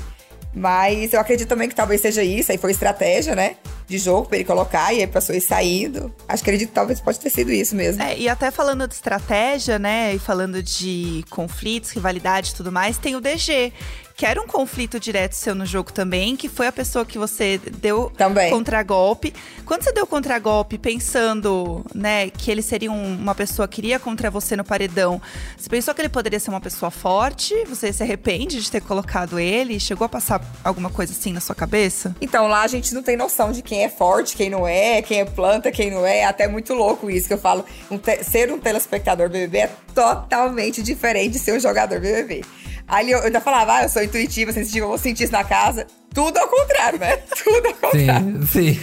Mas 0.55 1.13
eu 1.13 1.21
acredito 1.21 1.49
também 1.49 1.69
que 1.69 1.75
talvez 1.75 2.01
seja 2.01 2.23
isso, 2.23 2.51
aí 2.51 2.59
foi 2.59 2.71
estratégia, 2.71 3.35
né? 3.35 3.57
De 3.87 3.99
jogo 3.99 4.29
pra 4.29 4.37
ele 4.37 4.45
colocar 4.45 4.93
e 4.93 5.01
aí 5.01 5.07
passou 5.07 5.39
saindo. 5.41 6.13
Acho 6.27 6.43
que 6.43 6.51
acredito 6.51 6.69
que 6.69 6.75
talvez 6.75 7.01
pode 7.01 7.21
ter 7.21 7.31
sido 7.31 7.53
isso 7.53 7.75
mesmo. 7.77 8.03
É, 8.03 8.19
e 8.19 8.29
até 8.29 8.51
falando 8.51 8.87
de 8.87 8.95
estratégia, 8.95 9.79
né? 9.79 10.15
E 10.15 10.19
falando 10.19 10.63
de 10.63 11.25
conflitos, 11.31 11.91
rivalidade 11.91 12.51
e 12.51 12.55
tudo 12.55 12.73
mais, 12.73 12.99
tem 12.99 13.17
o 13.17 13.21
DG. 13.21 13.73
Que 14.19 14.27
era 14.27 14.43
um 14.43 14.49
conflito 14.49 14.99
direto 14.99 15.35
seu 15.35 15.55
no 15.55 15.65
jogo 15.65 15.93
também, 15.93 16.35
que 16.35 16.49
foi 16.49 16.67
a 16.67 16.73
pessoa 16.73 17.07
que 17.07 17.17
você 17.17 17.57
deu 17.81 18.11
Também. 18.17 18.51
contragolpe. 18.51 19.33
Quando 19.65 19.85
você 19.85 19.93
deu 19.93 20.05
contragolpe 20.09 20.77
pensando, 20.77 21.87
né, 21.95 22.29
que 22.29 22.51
ele 22.51 22.61
seria 22.61 22.91
um- 22.91 23.15
uma 23.15 23.33
pessoa 23.33 23.69
que 23.69 23.81
iria 23.81 23.97
contra 24.01 24.29
você 24.29 24.57
no 24.57 24.65
paredão, 24.65 25.23
você 25.57 25.71
pensou 25.71 25.95
que 25.95 26.01
ele 26.01 26.09
poderia 26.09 26.41
ser 26.41 26.51
uma 26.51 26.61
pessoa 26.61 26.91
forte? 26.91 27.55
Você 27.67 27.93
se 27.93 28.03
arrepende 28.03 28.61
de 28.61 28.69
ter 28.69 28.81
colocado 28.81 29.39
ele? 29.39 29.79
Chegou 29.79 30.05
a 30.05 30.09
passar 30.09 30.41
alguma 30.65 30.91
coisa 30.91 31.13
assim 31.13 31.33
na 31.33 31.41
sua 31.41 31.55
cabeça? 31.55 32.17
Então 32.21 32.49
lá 32.49 32.63
a 32.63 32.67
gente 32.67 32.93
não 32.97 33.05
tem 33.05 33.17
noção 33.17 33.53
de 33.53 33.63
quem 33.63 33.85
é 33.85 33.89
forte, 33.89 34.35
quem 34.37 34.51
não 34.51 34.67
é, 34.67 35.01
quem 35.01 35.21
é 35.21 35.25
planta, 35.27 35.71
quem 35.71 35.93
não 35.93 36.05
é. 36.05 36.19
É 36.19 36.25
até 36.25 36.49
muito 36.49 36.75
louco 36.75 37.09
isso 37.09 37.29
que 37.29 37.35
eu 37.35 37.39
falo. 37.39 37.65
Um 37.89 38.01
ser 38.25 38.51
um 38.51 38.59
telespectador 38.59 39.29
BBB 39.29 39.59
é 39.59 39.71
totalmente 39.95 40.83
diferente 40.83 41.35
de 41.35 41.39
ser 41.39 41.53
um 41.57 41.61
jogador 41.61 42.01
BBB. 42.01 42.45
Ali 42.89 43.11
eu, 43.13 43.19
eu 43.19 43.25
ainda 43.27 43.41
falava, 43.41 43.75
ah, 43.75 43.83
eu 43.83 43.89
sou 43.89 44.03
intuitiva, 44.03 44.53
sensitiva, 44.53 44.85
eu 44.87 44.89
vou 44.89 44.99
sentir 44.99 45.25
isso 45.25 45.33
na 45.33 45.45
casa. 45.45 45.87
Tudo 46.15 46.39
ao 46.39 46.49
contrário, 46.49 46.99
né? 46.99 47.19
Tudo 47.45 47.67
ao 47.69 47.75
contrário. 47.75 48.47
Sim, 48.47 48.75
sim. 48.75 48.81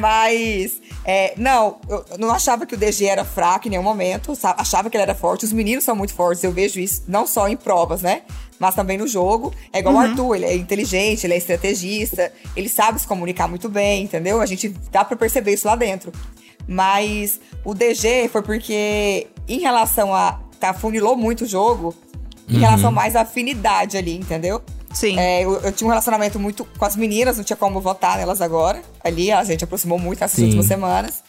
Mas, 0.00 0.80
é, 1.04 1.34
não, 1.36 1.78
eu 1.88 2.04
não 2.18 2.30
achava 2.30 2.64
que 2.64 2.74
o 2.74 2.78
DG 2.78 3.04
era 3.06 3.24
fraco 3.24 3.68
em 3.68 3.70
nenhum 3.72 3.82
momento, 3.82 4.34
sa- 4.34 4.54
achava 4.58 4.88
que 4.88 4.96
ele 4.96 5.02
era 5.02 5.14
forte. 5.14 5.44
Os 5.44 5.52
meninos 5.52 5.84
são 5.84 5.94
muito 5.94 6.14
fortes, 6.14 6.42
eu 6.42 6.50
vejo 6.52 6.80
isso 6.80 7.02
não 7.06 7.26
só 7.26 7.46
em 7.48 7.56
provas, 7.56 8.00
né? 8.02 8.22
Mas 8.58 8.74
também 8.74 8.96
no 8.96 9.06
jogo. 9.06 9.52
É 9.72 9.80
igual 9.80 9.94
o 9.96 9.98
Arthur, 9.98 10.36
ele 10.36 10.44
é 10.46 10.54
inteligente, 10.56 11.24
ele 11.26 11.34
é 11.34 11.36
estrategista, 11.36 12.32
ele 12.56 12.68
sabe 12.68 13.00
se 13.00 13.06
comunicar 13.06 13.48
muito 13.48 13.68
bem, 13.68 14.04
entendeu? 14.04 14.40
A 14.40 14.46
gente 14.46 14.68
dá 14.90 15.04
pra 15.04 15.16
perceber 15.16 15.52
isso 15.52 15.66
lá 15.66 15.76
dentro. 15.76 16.10
Mas 16.66 17.40
o 17.64 17.74
DG 17.74 18.28
foi 18.28 18.42
porque, 18.42 19.26
em 19.48 19.60
relação 19.60 20.14
a. 20.14 20.40
Tá, 20.60 20.72
funilou 20.72 21.16
muito 21.16 21.42
o 21.42 21.46
jogo, 21.46 21.92
em 22.48 22.58
relação 22.58 22.92
mais 22.92 23.16
à 23.16 23.22
afinidade 23.22 23.96
ali, 23.96 24.16
entendeu? 24.16 24.62
Sim. 24.92 25.18
É, 25.18 25.42
eu, 25.42 25.54
eu 25.60 25.72
tinha 25.72 25.86
um 25.86 25.90
relacionamento 25.90 26.38
muito 26.38 26.66
com 26.78 26.84
as 26.84 26.96
meninas, 26.96 27.36
não 27.36 27.44
tinha 27.44 27.56
como 27.56 27.80
votar 27.80 28.18
nelas 28.18 28.40
agora. 28.40 28.82
Ali, 29.02 29.32
a 29.32 29.42
gente 29.42 29.64
aproximou 29.64 29.98
muito 29.98 30.20
nessas 30.20 30.36
Sim. 30.36 30.44
últimas 30.44 30.66
semanas. 30.66 31.22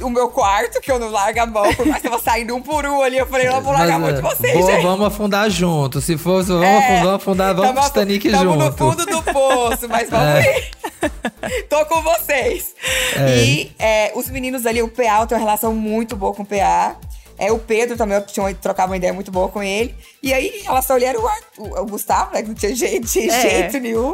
O 0.00 0.10
meu 0.10 0.28
quarto, 0.28 0.80
que 0.80 0.90
eu 0.90 0.98
não 0.98 1.08
largo 1.08 1.38
a 1.38 1.46
mão, 1.46 1.72
por 1.74 1.86
mais 1.86 2.02
que 2.02 2.08
tava 2.08 2.20
saindo 2.20 2.56
um 2.56 2.60
por 2.60 2.84
um 2.84 3.00
ali, 3.00 3.16
eu 3.16 3.26
falei, 3.26 3.46
eu 3.46 3.52
não 3.52 3.60
vou 3.60 3.72
largar 3.72 3.94
a 3.94 3.98
mão 4.00 4.12
de 4.12 4.18
é, 4.18 4.22
vocês, 4.22 4.52
boa, 4.52 4.72
gente. 4.72 4.82
Vamos 4.82 5.06
afundar 5.06 5.48
junto. 5.48 6.00
Se 6.00 6.18
for, 6.18 6.42
vamos, 6.42 6.64
É, 6.64 6.78
afundar, 6.78 7.04
vamos 7.04 7.14
afundar, 7.14 7.54
vamos 7.54 7.68
tamo 7.70 7.80
pro 7.80 7.88
Titanic 7.90 8.30
tamo 8.30 8.52
junto. 8.52 8.64
no 8.64 8.72
fundo 8.72 9.06
do 9.06 9.22
poço, 9.22 9.88
mas 9.88 10.10
vamos 10.10 10.44
ir. 10.44 10.70
Tô 11.70 11.86
com 11.86 12.02
vocês. 12.02 12.74
É. 13.16 13.36
E 13.36 13.72
é, 13.78 14.12
os 14.16 14.28
meninos 14.30 14.66
ali, 14.66 14.82
o 14.82 14.88
PA, 14.88 15.20
eu 15.20 15.26
tenho 15.28 15.40
uma 15.40 15.46
relação 15.46 15.72
muito 15.72 16.16
boa 16.16 16.34
com 16.34 16.42
o 16.42 16.46
PA. 16.46 16.96
É, 17.38 17.50
o 17.52 17.58
Pedro 17.58 17.96
também, 17.96 18.16
eu 18.16 18.22
tinha, 18.24 18.54
trocava 18.54 18.90
uma 18.92 18.96
ideia 18.96 19.12
muito 19.12 19.30
boa 19.30 19.48
com 19.48 19.62
ele. 19.62 19.94
E 20.22 20.32
aí, 20.32 20.62
relação 20.64 20.96
ali, 20.96 21.04
era 21.04 21.20
o, 21.20 21.26
Arthur- 21.26 21.80
o 21.80 21.86
Gustavo, 21.86 22.32
né? 22.32 22.42
Que 22.42 22.48
não 22.48 22.54
tinha 22.54 22.74
jeito, 22.74 23.06
tinha 23.08 23.32
É. 23.32 23.40
jeito 23.40 23.78
nenhum. 23.80 24.12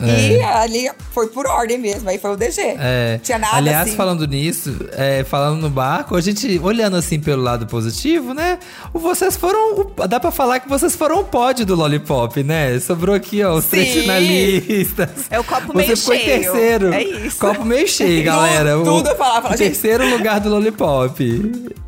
E 0.00 0.40
ali 0.42 0.90
foi 1.12 1.28
por 1.28 1.46
ordem 1.46 1.78
mesmo, 1.78 2.08
aí 2.08 2.18
foi 2.18 2.30
o 2.32 2.36
DG. 2.36 2.60
É. 2.78 3.12
Não 3.14 3.18
tinha 3.18 3.38
nada 3.38 3.56
Aliás, 3.56 3.88
assim. 3.88 3.96
falando 3.96 4.26
nisso, 4.26 4.74
é, 4.92 5.24
falando 5.24 5.60
no 5.60 5.70
barco, 5.70 6.16
a 6.16 6.20
gente, 6.20 6.58
olhando 6.62 6.96
assim 6.96 7.18
pelo 7.20 7.42
lado 7.42 7.66
positivo, 7.66 8.32
né? 8.34 8.58
o- 8.92 8.98
Vocês 8.98 9.36
foram. 9.36 9.80
o- 9.80 10.06
Dá 10.08 10.18
pra 10.20 10.30
falar 10.30 10.60
que 10.60 10.68
vocês 10.68 10.94
foram 10.96 11.20
o 11.20 11.24
pódio 11.24 11.64
do 11.66 11.74
Lollipop, 11.74 12.42
né? 12.42 12.78
Sobrou 12.80 13.14
aqui, 13.14 13.42
ó, 13.42 13.54
os 13.54 13.66
três 13.66 13.94
finalistas. 13.94 15.08
É 15.30 15.38
o 15.38 15.44
copo 15.44 15.68
Você 15.68 15.76
meio 15.78 15.96
ficou 15.96 16.14
em 16.14 16.18
cheio. 16.20 16.42
terceiro. 16.42 16.92
É 16.94 17.02
isso. 17.02 17.38
Copo 17.38 17.64
meio 17.64 17.86
cheio, 17.88 18.16
Tudo- 18.24 18.24
galera. 18.24 18.78
O- 18.78 18.84
tudo 18.84 19.08
eu 19.10 19.16
falava, 19.16 19.48
o 19.48 19.50
gente. 19.50 19.58
terceiro 19.58 20.08
lugar 20.08 20.40
do 20.40 20.48
Lollipop. 20.50 21.24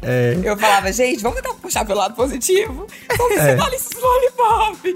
É. 0.07 0.39
Eu 0.43 0.57
falava, 0.57 0.93
gente, 0.93 1.23
vamos 1.23 1.41
tentar 1.41 1.55
puxar 1.55 1.85
pelo 1.85 1.99
lado 1.99 2.15
positivo. 2.15 2.87
Vamos 3.19 3.37
É. 3.37 3.41
ser 3.43 3.53
finalistas 3.53 3.91
do 4.01 4.07
Lollipop. 4.07 4.95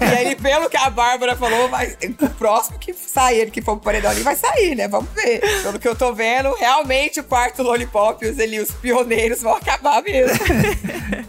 e 0.00 0.04
aí, 0.16 0.34
pelo 0.36 0.68
que 0.70 0.76
a 0.76 0.88
Bárbara 0.90 1.36
falou, 1.36 1.68
vai, 1.68 1.96
o 2.22 2.28
próximo 2.30 2.78
que 2.78 2.92
sair, 2.94 3.40
ele 3.40 3.50
que 3.50 3.60
for 3.62 3.76
pro 3.76 3.84
paredão 3.84 4.10
ali, 4.10 4.22
vai 4.22 4.34
sair, 4.36 4.74
né? 4.74 4.88
Vamos 4.88 5.10
ver. 5.14 5.40
Pelo 5.62 5.78
que 5.78 5.86
eu 5.88 5.94
tô 5.94 6.12
vendo, 6.14 6.52
realmente 6.54 7.20
o 7.20 7.24
quarto 7.24 7.62
Lollipop, 7.62 8.24
os, 8.26 8.38
ali, 8.38 8.58
os 8.60 8.70
pioneiros 8.70 9.42
vão 9.42 9.54
acabar 9.54 10.02
mesmo. 10.02 10.38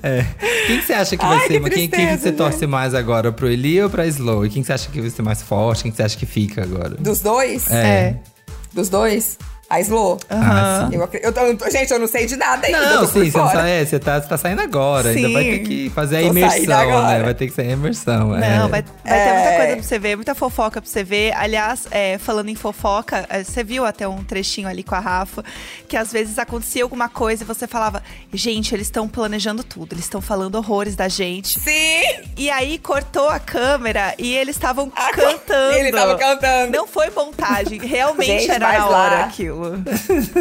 É. 0.03 0.25
Quem 0.67 0.79
que 0.79 0.85
você 0.85 0.93
acha 0.93 1.17
que 1.17 1.25
vai 1.25 1.37
Ai, 1.37 1.47
ser? 1.47 1.59
que 1.61 1.69
quem, 1.69 1.71
quem 1.71 1.89
que 1.89 1.95
tristeza, 1.97 2.21
você 2.23 2.31
torce 2.31 2.67
mais 2.67 2.93
agora? 2.93 3.31
Pro 3.31 3.49
Eli 3.49 3.81
ou 3.81 3.89
pra 3.89 4.05
Slow? 4.07 4.45
E 4.45 4.49
quem 4.49 4.61
que 4.61 4.67
você 4.67 4.73
acha 4.73 4.89
que 4.89 5.01
vai 5.01 5.09
ser 5.09 5.21
mais 5.21 5.41
forte? 5.41 5.83
Quem 5.83 5.91
que 5.91 5.97
você 5.97 6.03
acha 6.03 6.17
que 6.17 6.25
fica 6.25 6.63
agora? 6.63 6.91
Dos 6.91 7.19
dois? 7.19 7.69
É. 7.71 8.15
Dos 8.73 8.89
dois? 8.89 9.37
A 9.69 9.81
Slow. 9.81 10.17
Ah, 10.29 10.87
sim. 10.89 10.95
Eu, 10.95 11.09
eu 11.21 11.33
eu 11.59 11.71
gente, 11.71 11.91
eu 11.91 11.99
não 11.99 12.07
sei 12.07 12.25
de 12.25 12.37
nada 12.37 12.65
ainda. 12.65 12.95
Não, 12.95 13.05
sim, 13.05 13.29
você, 13.29 13.37
não 13.37 13.45
fora. 13.47 13.59
tá, 13.59 13.67
é, 13.67 13.83
você, 13.85 13.99
tá, 13.99 14.21
você 14.21 14.27
tá 14.29 14.37
saindo 14.37 14.61
agora. 14.61 15.09
Ainda 15.09 15.27
Sim. 15.27 15.33
vai 15.33 15.43
ter 15.43 15.59
que 15.59 15.89
fazer 15.89 16.17
a 16.17 16.21
Tô 16.21 16.27
imersão, 16.27 17.07
né? 17.07 17.23
Vai 17.23 17.33
ter 17.33 17.47
que 17.47 17.53
ser 17.53 17.61
a 17.63 17.71
imersão. 17.71 18.37
é. 18.37 18.57
Não, 18.59 18.69
vai, 18.69 18.81
vai 18.81 18.83
ter 18.83 19.33
muita 19.33 19.49
É. 19.49 19.57
coisa 19.57 19.73
pra 19.75 19.83
você 19.83 19.99
ver, 19.99 20.15
muita 20.15 20.33
fofoca 20.35 20.81
pra 20.81 20.89
você 20.89 21.03
ver. 21.03 21.33
Aliás, 21.35 21.85
é, 21.91 22.17
falando 22.17 22.47
em 22.47 22.55
fofoca, 22.55 23.25
é, 23.29 23.43
você 23.43 23.61
viu 23.61 23.85
até 23.85 24.07
um 24.07 24.23
trechinho 24.23 24.69
ali 24.69 24.83
com 24.83 24.95
a 24.95 24.99
Rafa, 24.99 25.43
que 25.87 25.97
às 25.97 26.13
vezes 26.13 26.39
acontecia 26.39 26.83
alguma 26.83 27.09
coisa 27.09 27.43
e 27.43 27.45
você 27.45 27.67
falava, 27.67 28.01
gente, 28.33 28.73
eles 28.73 28.87
estão 28.87 29.05
planejando 29.07 29.65
tudo, 29.65 29.93
eles 29.93 30.05
estão 30.05 30.21
falando 30.21 30.55
horrores 30.55 30.95
da 30.95 31.09
gente. 31.09 31.59
Sim! 31.59 32.03
E 32.37 32.49
aí 32.49 32.77
cortou 32.79 33.27
a 33.27 33.37
câmera 33.39 34.13
e 34.17 34.33
eles 34.33 34.55
estavam 34.55 34.89
Ah, 34.95 35.11
cantando. 35.11 35.73
Eles 35.75 35.87
estavam 35.93 36.17
cantando. 36.17 36.71
Não 36.71 36.87
foi 36.87 37.09
montagem, 37.09 37.79
realmente 37.85 38.43
Gente, 38.43 38.51
era 38.51 38.59
na 38.77 38.85
hora 38.87 39.15
lá- 39.15 39.23
aquilo. 39.25 39.56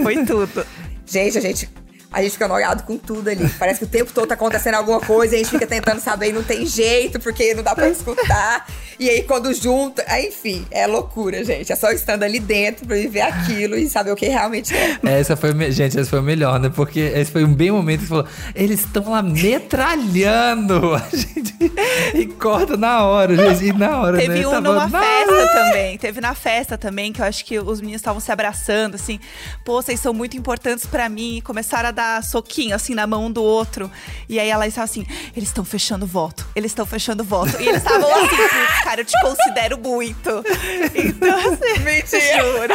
Foi 0.02 0.24
tudo. 0.24 0.66
Gente, 1.06 1.38
a 1.38 1.40
gente. 1.40 1.68
A 2.18 2.22
gente 2.22 2.32
fica 2.32 2.48
noiado 2.48 2.82
com 2.84 2.96
tudo 2.96 3.28
ali. 3.28 3.46
Parece 3.58 3.78
que 3.80 3.84
o 3.84 3.88
tempo 3.88 4.10
todo 4.12 4.26
tá 4.26 4.34
acontecendo 4.34 4.76
alguma 4.76 5.00
coisa, 5.00 5.34
e 5.34 5.36
a 5.36 5.38
gente 5.42 5.50
fica 5.50 5.66
tentando 5.66 6.00
saber 6.00 6.30
e 6.30 6.32
não 6.32 6.42
tem 6.42 6.64
jeito, 6.64 7.20
porque 7.20 7.52
não 7.54 7.62
dá 7.62 7.74
pra 7.74 7.88
escutar. 7.90 8.66
E 8.98 9.10
aí, 9.10 9.22
quando 9.22 9.52
junta, 9.52 10.02
aí, 10.08 10.28
enfim, 10.28 10.66
é 10.70 10.86
loucura, 10.86 11.44
gente. 11.44 11.70
É 11.70 11.76
só 11.76 11.90
estando 11.90 12.22
ali 12.22 12.40
dentro 12.40 12.86
pra 12.86 12.96
viver 12.96 13.20
aquilo 13.20 13.76
e 13.76 13.86
saber 13.90 14.10
o 14.12 14.16
que 14.16 14.26
realmente 14.26 14.74
é. 14.74 14.96
Essa 15.02 15.36
foi, 15.36 15.50
gente, 15.70 15.98
essa 16.00 16.08
foi 16.08 16.20
o 16.20 16.22
melhor, 16.22 16.58
né? 16.58 16.70
Porque 16.74 17.00
esse 17.00 17.30
foi 17.30 17.44
um 17.44 17.52
bem 17.54 17.70
momento 17.70 18.00
que 18.00 18.06
falou: 18.06 18.26
eles 18.54 18.80
estão 18.80 19.10
lá 19.10 19.20
metralhando 19.22 20.94
a 20.94 20.98
gente 21.12 21.54
e 22.14 22.26
corta 22.26 22.76
na 22.76 23.04
hora, 23.04 23.36
gente. 23.36 23.66
E 23.66 23.72
na 23.72 24.00
hora, 24.00 24.16
Teve 24.16 24.40
né? 24.40 24.46
um 24.46 24.50
Tava- 24.50 24.60
numa 24.72 24.88
festa 24.88 25.48
também. 25.52 25.98
Teve 25.98 26.20
na 26.20 26.34
festa 26.34 26.78
também, 26.78 27.12
que 27.12 27.20
eu 27.20 27.24
acho 27.26 27.44
que 27.44 27.58
os 27.58 27.80
meninos 27.80 28.00
estavam 28.00 28.20
se 28.20 28.32
abraçando, 28.32 28.94
assim. 28.94 29.20
Pô, 29.64 29.82
vocês 29.82 30.00
são 30.00 30.14
muito 30.14 30.36
importantes 30.36 30.86
pra 30.86 31.08
mim. 31.08 31.36
E 31.36 31.42
começaram 31.42 31.88
a 31.88 31.92
dar 31.92 32.05
soquinho, 32.22 32.74
assim, 32.74 32.94
na 32.94 33.06
mão 33.06 33.26
um 33.26 33.30
do 33.30 33.42
outro. 33.42 33.90
E 34.28 34.38
aí 34.40 34.48
ela 34.48 34.66
estava 34.66 34.84
assim, 34.84 35.06
eles 35.36 35.48
estão 35.48 35.64
fechando 35.64 36.06
voto. 36.06 36.46
Eles 36.54 36.70
estão 36.72 36.84
fechando 36.86 37.22
voto. 37.24 37.60
E 37.60 37.68
eles 37.68 37.82
estavam 37.82 38.10
assim, 38.14 38.36
"Putz, 38.36 38.80
cara, 38.84 39.00
eu 39.00 39.04
te 39.04 39.20
considero 39.20 39.78
muito. 39.78 40.44
Então, 40.94 41.38
assim, 41.52 41.78
Mentira. 41.84 42.42
juro. 42.42 42.74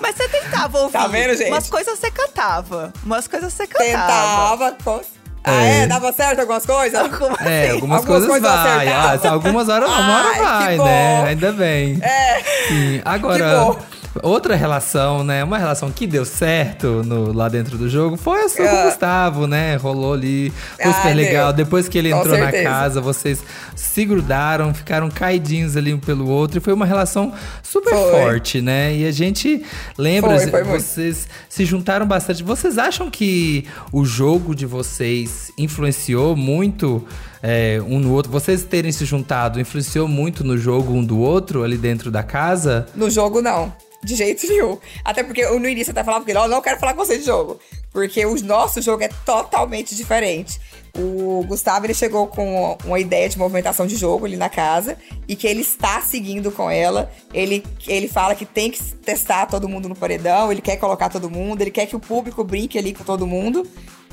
Mas 0.00 0.16
você 0.16 0.28
tentava 0.28 0.78
ouvir. 0.80 0.92
Tá 0.92 1.06
vendo, 1.06 1.34
gente? 1.36 1.48
Umas 1.50 1.68
coisas 1.70 1.98
você 1.98 2.10
cantava. 2.10 2.92
Umas 3.04 3.26
coisas 3.28 3.52
você 3.52 3.66
cantava. 3.66 4.66
Tentava. 4.66 4.72
com- 4.84 5.18
Ah, 5.44 5.64
É. 5.64 5.82
é? 5.82 5.86
Dava 5.86 6.12
certo 6.12 6.40
algumas 6.40 6.66
coisas? 6.66 6.98
Algumas 7.00 7.40
É, 7.40 7.70
algumas, 7.70 7.98
Algumas 8.00 8.04
coisas 8.04 8.28
coisas 8.28 8.50
vai. 8.50 8.88
Ah, 8.88 9.18
algumas 9.30 9.68
horas, 9.68 9.88
uma 9.88 10.18
hora 10.18 10.28
Ai, 10.28 10.76
vai, 10.76 10.78
né? 10.78 11.24
Ainda 11.28 11.52
bem. 11.52 11.98
É. 12.02 12.42
Sim. 12.68 13.00
Agora, 13.04 13.38
Que 13.38 13.42
bom. 13.56 13.78
Outra 14.22 14.54
relação, 14.56 15.22
né? 15.22 15.44
Uma 15.44 15.58
relação 15.58 15.90
que 15.90 16.06
deu 16.06 16.24
certo 16.24 17.02
no, 17.04 17.32
lá 17.32 17.48
dentro 17.48 17.76
do 17.78 17.88
jogo 17.88 18.16
foi 18.16 18.44
a 18.44 18.48
sua 18.48 18.66
com 18.66 18.74
o 18.74 18.78
Ah. 18.78 18.84
Gustavo, 18.86 19.46
né? 19.46 19.76
Rolou 19.76 20.12
ali. 20.14 20.52
Foi 20.76 20.90
Ah, 20.90 20.94
super 20.94 21.14
legal. 21.14 21.52
deu. 21.52 21.64
Depois 21.64 21.88
que 21.88 21.98
ele 21.98 22.10
Com 22.10 22.18
entrou 22.18 22.36
certeza. 22.36 22.62
na 22.62 22.70
casa, 22.70 23.00
vocês 23.00 23.42
se 23.76 24.04
grudaram, 24.04 24.72
ficaram 24.74 25.10
caidinhos 25.10 25.76
ali 25.76 25.92
um 25.94 25.98
pelo 25.98 26.28
outro. 26.28 26.58
E 26.58 26.60
foi 26.60 26.72
uma 26.72 26.86
relação 26.86 27.32
super 27.62 27.90
Foi. 27.94 28.10
forte, 28.10 28.60
né? 28.60 28.94
E 28.96 29.06
a 29.06 29.12
gente 29.12 29.62
lembra, 29.96 30.38
Foi, 30.38 30.48
foi 30.50 30.64
muito. 30.64 30.82
vocês 30.82 31.28
se 31.48 31.64
juntaram 31.64 32.06
bastante. 32.06 32.42
Vocês 32.42 32.78
acham 32.78 33.10
que 33.10 33.66
o 33.92 34.04
jogo 34.04 34.54
de 34.54 34.66
vocês 34.66 35.52
influenciou 35.58 36.34
muito 36.36 37.04
é, 37.42 37.80
um 37.86 37.98
no 38.00 38.12
outro? 38.12 38.32
Vocês 38.32 38.64
terem 38.64 38.90
se 38.92 39.04
juntado 39.04 39.60
influenciou 39.60 40.08
muito 40.08 40.42
no 40.42 40.56
jogo 40.58 40.92
um 40.92 41.04
do 41.04 41.18
outro 41.18 41.62
ali 41.62 41.76
dentro 41.76 42.10
da 42.10 42.22
casa? 42.22 42.86
No 42.96 43.08
jogo, 43.10 43.40
não. 43.40 43.72
De 44.02 44.14
jeito 44.14 44.46
nenhum. 44.46 44.78
Até 45.04 45.24
porque 45.24 45.40
eu, 45.40 45.58
no 45.58 45.68
início 45.68 45.90
até 45.90 46.04
falava 46.04 46.24
ele, 46.28 46.38
ó, 46.38 46.46
não 46.46 46.62
quero 46.62 46.78
falar 46.78 46.94
com 46.94 47.04
você 47.04 47.18
de 47.18 47.24
jogo. 47.24 47.58
Porque 47.90 48.24
o 48.24 48.40
nosso 48.44 48.80
jogo 48.80 49.02
é 49.02 49.08
totalmente 49.24 49.94
diferente. 49.96 50.60
O 50.96 51.44
Gustavo, 51.46 51.86
ele 51.86 51.94
chegou 51.94 52.26
com 52.28 52.78
uma 52.84 53.00
ideia 53.00 53.28
de 53.28 53.36
movimentação 53.36 53.86
de 53.86 53.96
jogo 53.96 54.24
ali 54.24 54.36
na 54.36 54.48
casa. 54.48 54.96
E 55.26 55.34
que 55.34 55.46
ele 55.46 55.62
está 55.62 56.00
seguindo 56.00 56.52
com 56.52 56.70
ela. 56.70 57.10
Ele, 57.34 57.64
ele 57.86 58.06
fala 58.06 58.34
que 58.34 58.46
tem 58.46 58.70
que 58.70 58.82
testar 58.96 59.46
todo 59.46 59.68
mundo 59.68 59.88
no 59.88 59.96
paredão. 59.96 60.52
Ele 60.52 60.60
quer 60.60 60.76
colocar 60.76 61.08
todo 61.08 61.28
mundo. 61.28 61.60
Ele 61.60 61.70
quer 61.70 61.86
que 61.86 61.96
o 61.96 62.00
público 62.00 62.44
brinque 62.44 62.78
ali 62.78 62.94
com 62.94 63.02
todo 63.02 63.26
mundo. 63.26 63.66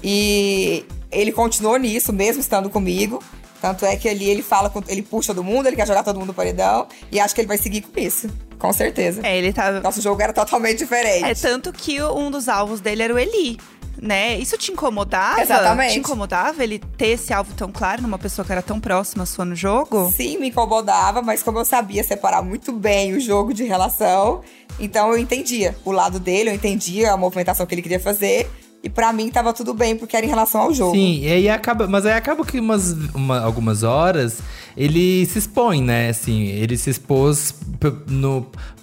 E 0.03 0.83
ele 1.11 1.31
continuou 1.31 1.77
nisso, 1.77 2.11
mesmo 2.11 2.41
estando 2.41 2.69
comigo. 2.69 3.23
Tanto 3.61 3.85
é 3.85 3.95
que 3.95 4.07
ali 4.07 4.29
ele 4.29 4.43
fala, 4.43 4.71
ele 4.87 5.01
puxa 5.01 5.33
todo 5.33 5.43
mundo, 5.43 5.67
ele 5.67 5.75
quer 5.75 5.87
jogar 5.87 6.03
todo 6.03 6.17
mundo 6.19 6.27
no 6.27 6.33
paredão. 6.33 6.87
E 7.11 7.19
acho 7.19 7.33
que 7.33 7.41
ele 7.41 7.47
vai 7.47 7.57
seguir 7.57 7.81
com 7.81 7.99
isso. 7.99 8.29
Com 8.57 8.71
certeza. 8.73 9.21
É, 9.25 9.37
ele 9.37 9.53
tava. 9.53 9.79
Nosso 9.79 10.01
jogo 10.01 10.21
era 10.21 10.33
totalmente 10.33 10.79
diferente. 10.79 11.25
É 11.25 11.35
tanto 11.35 11.71
que 11.73 12.01
um 12.01 12.31
dos 12.31 12.47
alvos 12.47 12.79
dele 12.79 13.03
era 13.03 13.13
o 13.13 13.19
Eli. 13.19 13.57
Né? 14.01 14.37
Isso 14.37 14.57
te 14.57 14.73
incomodava? 14.73 15.41
Exatamente. 15.41 15.93
Te 15.93 15.99
incomodava 15.99 16.61
ele 16.61 16.79
ter 16.79 17.07
esse 17.07 17.33
alvo 17.33 17.53
tão 17.53 17.71
claro 17.71 18.01
numa 18.01 18.19
pessoa 18.19 18.45
que 18.45 18.51
era 18.51 18.61
tão 18.61 18.77
próxima 18.77 19.25
sua 19.25 19.45
no 19.45 19.55
jogo? 19.55 20.11
Sim, 20.11 20.37
me 20.37 20.49
incomodava, 20.49 21.21
mas 21.21 21.41
como 21.41 21.59
eu 21.59 21.65
sabia 21.65 22.03
separar 22.03 22.41
muito 22.41 22.73
bem 22.73 23.13
o 23.13 23.21
jogo 23.21 23.53
de 23.53 23.63
relação, 23.63 24.41
então 24.77 25.11
eu 25.11 25.17
entendia 25.17 25.77
o 25.85 25.91
lado 25.91 26.19
dele, 26.19 26.49
eu 26.49 26.53
entendia 26.53 27.13
a 27.13 27.17
movimentação 27.17 27.65
que 27.65 27.73
ele 27.73 27.81
queria 27.81 27.99
fazer. 27.99 28.49
E 28.85 28.89
pra 28.89 29.11
mim 29.11 29.29
tava 29.31 29.51
tudo 29.51 29.73
bem, 29.73 29.95
porque 29.97 30.15
era 30.15 30.23
em 30.25 30.29
relação 30.29 30.61
ao 30.61 30.71
jogo. 30.71 30.93
Sim, 30.95 31.21
e 31.23 31.27
aí 31.27 31.49
acaba. 31.49 31.87
Mas 31.87 32.05
aí 32.05 32.13
acaba 32.13 32.45
que 32.45 32.59
umas, 32.59 32.91
uma- 33.15 33.39
algumas 33.41 33.81
horas 33.81 34.37
ele 34.77 35.25
se 35.25 35.39
expõe, 35.39 35.81
né? 35.81 36.09
Assim, 36.09 36.43
ele 36.43 36.77
se 36.77 36.91
expôs 36.91 37.51
p- 37.79 37.91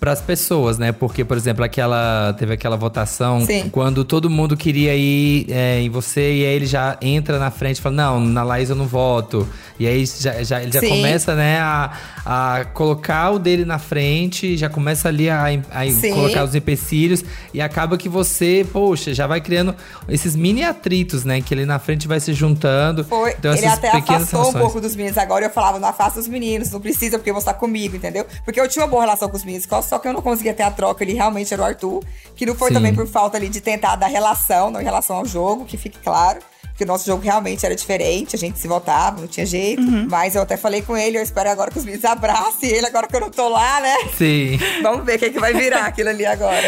no, 0.03 0.13
pras 0.13 0.21
pessoas, 0.21 0.79
né? 0.79 0.93
Porque, 0.93 1.25
por 1.25 1.37
exemplo, 1.37 1.65
aquela. 1.65 2.35
Teve 2.39 2.55
aquela 2.55 2.77
votação 2.77 3.45
Sim. 3.47 3.69
quando 3.71 4.05
todo 4.05 4.29
mundo 4.29 4.57
queria 4.57 4.95
ir 4.95 5.47
é, 5.49 5.81
em 5.81 5.89
você, 5.89 6.21
e 6.21 6.45
aí 6.45 6.55
ele 6.55 6.67
já 6.67 6.97
entra 7.01 7.39
na 7.39 7.51
frente 7.51 7.79
e 7.79 7.81
fala: 7.81 7.95
Não, 7.95 8.21
na 8.21 8.43
Laís 8.43 8.69
eu 8.69 8.77
não 8.77 8.87
voto. 8.87 9.49
E 9.79 9.87
aí 9.87 10.05
já, 10.07 10.43
já- 10.43 10.63
ele 10.63 10.71
já 10.73 10.81
Sim. 10.81 10.89
começa, 10.91 11.35
né, 11.35 11.59
a, 11.59 11.93
a 12.25 12.65
colocar 12.67 13.31
o 13.31 13.39
dele 13.39 13.65
na 13.65 13.79
frente, 13.79 14.57
já 14.57 14.69
começa 14.69 15.09
ali 15.09 15.29
a, 15.29 15.47
a 15.47 16.13
colocar 16.15 16.45
os 16.45 16.55
empecilhos, 16.55 17.25
e 17.53 17.61
acaba 17.61 17.97
que 17.97 18.09
você, 18.09 18.67
poxa, 18.73 19.13
já 19.15 19.27
vai 19.27 19.41
criando 19.41 19.75
esses 20.09 20.37
mini 20.37 20.63
atritos, 20.63 21.25
né? 21.25 21.41
Que 21.41 21.55
ele 21.55 21.65
na 21.67 21.79
frente 21.79 22.07
vai 22.07 22.21
se 22.21 22.33
juntando. 22.33 23.05
Foi. 23.05 23.33
Então, 23.33 23.55
ele 23.55 23.67
até 23.67 23.89
afastou 23.91 24.49
um 24.51 24.53
pouco 24.53 24.81
dos 24.81 24.95
meninos 24.95 25.19
agora. 25.19 25.47
Eu 25.47 25.51
falava, 25.51 25.79
não 25.79 25.88
afasta 25.88 26.21
os 26.21 26.29
meninos, 26.29 26.71
não 26.71 26.81
precisa, 26.81 27.19
porque 27.19 27.33
você 27.33 27.47
tá 27.47 27.55
comigo, 27.55 27.97
entendeu? 27.97 28.27
Porque 28.45 28.61
eu 28.61 28.69
tinha 28.69 28.85
uma 28.85 28.91
boa 28.91 29.03
relação 29.03 29.29
com 29.29 29.37
os 29.37 29.45
meninos, 29.45 29.67
só 29.92 29.98
que 29.98 30.09
eu 30.09 30.12
não 30.14 30.22
conseguia 30.22 30.55
ter 30.55 30.62
a 30.62 30.70
troca. 30.70 31.05
Ele 31.05 31.12
realmente 31.12 31.52
era 31.52 31.62
o 31.62 31.66
Arthur. 31.66 32.02
Que 32.35 32.46
não 32.46 32.55
foi 32.55 32.68
Sim. 32.68 32.74
também 32.74 32.94
por 32.94 33.07
falta 33.07 33.37
ali 33.37 33.50
de 33.50 33.61
tentar 33.61 33.94
dar 33.96 34.07
relação, 34.07 34.70
não 34.70 34.81
em 34.81 34.85
relação 34.85 35.16
ao 35.16 35.26
jogo, 35.26 35.66
que 35.66 35.76
fique 35.76 35.98
claro. 35.98 36.38
Porque 36.68 36.85
o 36.85 36.87
nosso 36.87 37.05
jogo 37.05 37.22
realmente 37.22 37.66
era 37.66 37.76
diferente, 37.76 38.35
a 38.35 38.38
gente 38.38 38.59
se 38.59 38.66
votava, 38.66 39.20
não 39.20 39.28
tinha 39.28 39.44
jeito. 39.44 39.83
Uhum. 39.83 40.07
Mas 40.11 40.35
eu 40.35 40.40
até 40.40 40.57
falei 40.57 40.81
com 40.81 40.96
ele, 40.96 41.18
eu 41.18 41.22
espero 41.22 41.50
agora 41.50 41.70
que 41.70 41.78
os 41.78 41.85
meninos 41.85 42.07
abracem 42.07 42.70
ele, 42.70 42.87
agora 42.87 43.07
que 43.07 43.14
eu 43.14 43.20
não 43.20 43.28
tô 43.31 43.46
lá, 43.50 43.78
né? 43.83 43.94
Sim. 44.16 44.59
Vamos 44.83 45.05
ver 45.05 45.16
o 45.16 45.18
que, 45.18 45.28
que 45.31 45.38
vai 45.38 45.52
virar 45.52 45.85
aquilo 45.85 46.09
ali 46.09 46.24
agora. 46.24 46.66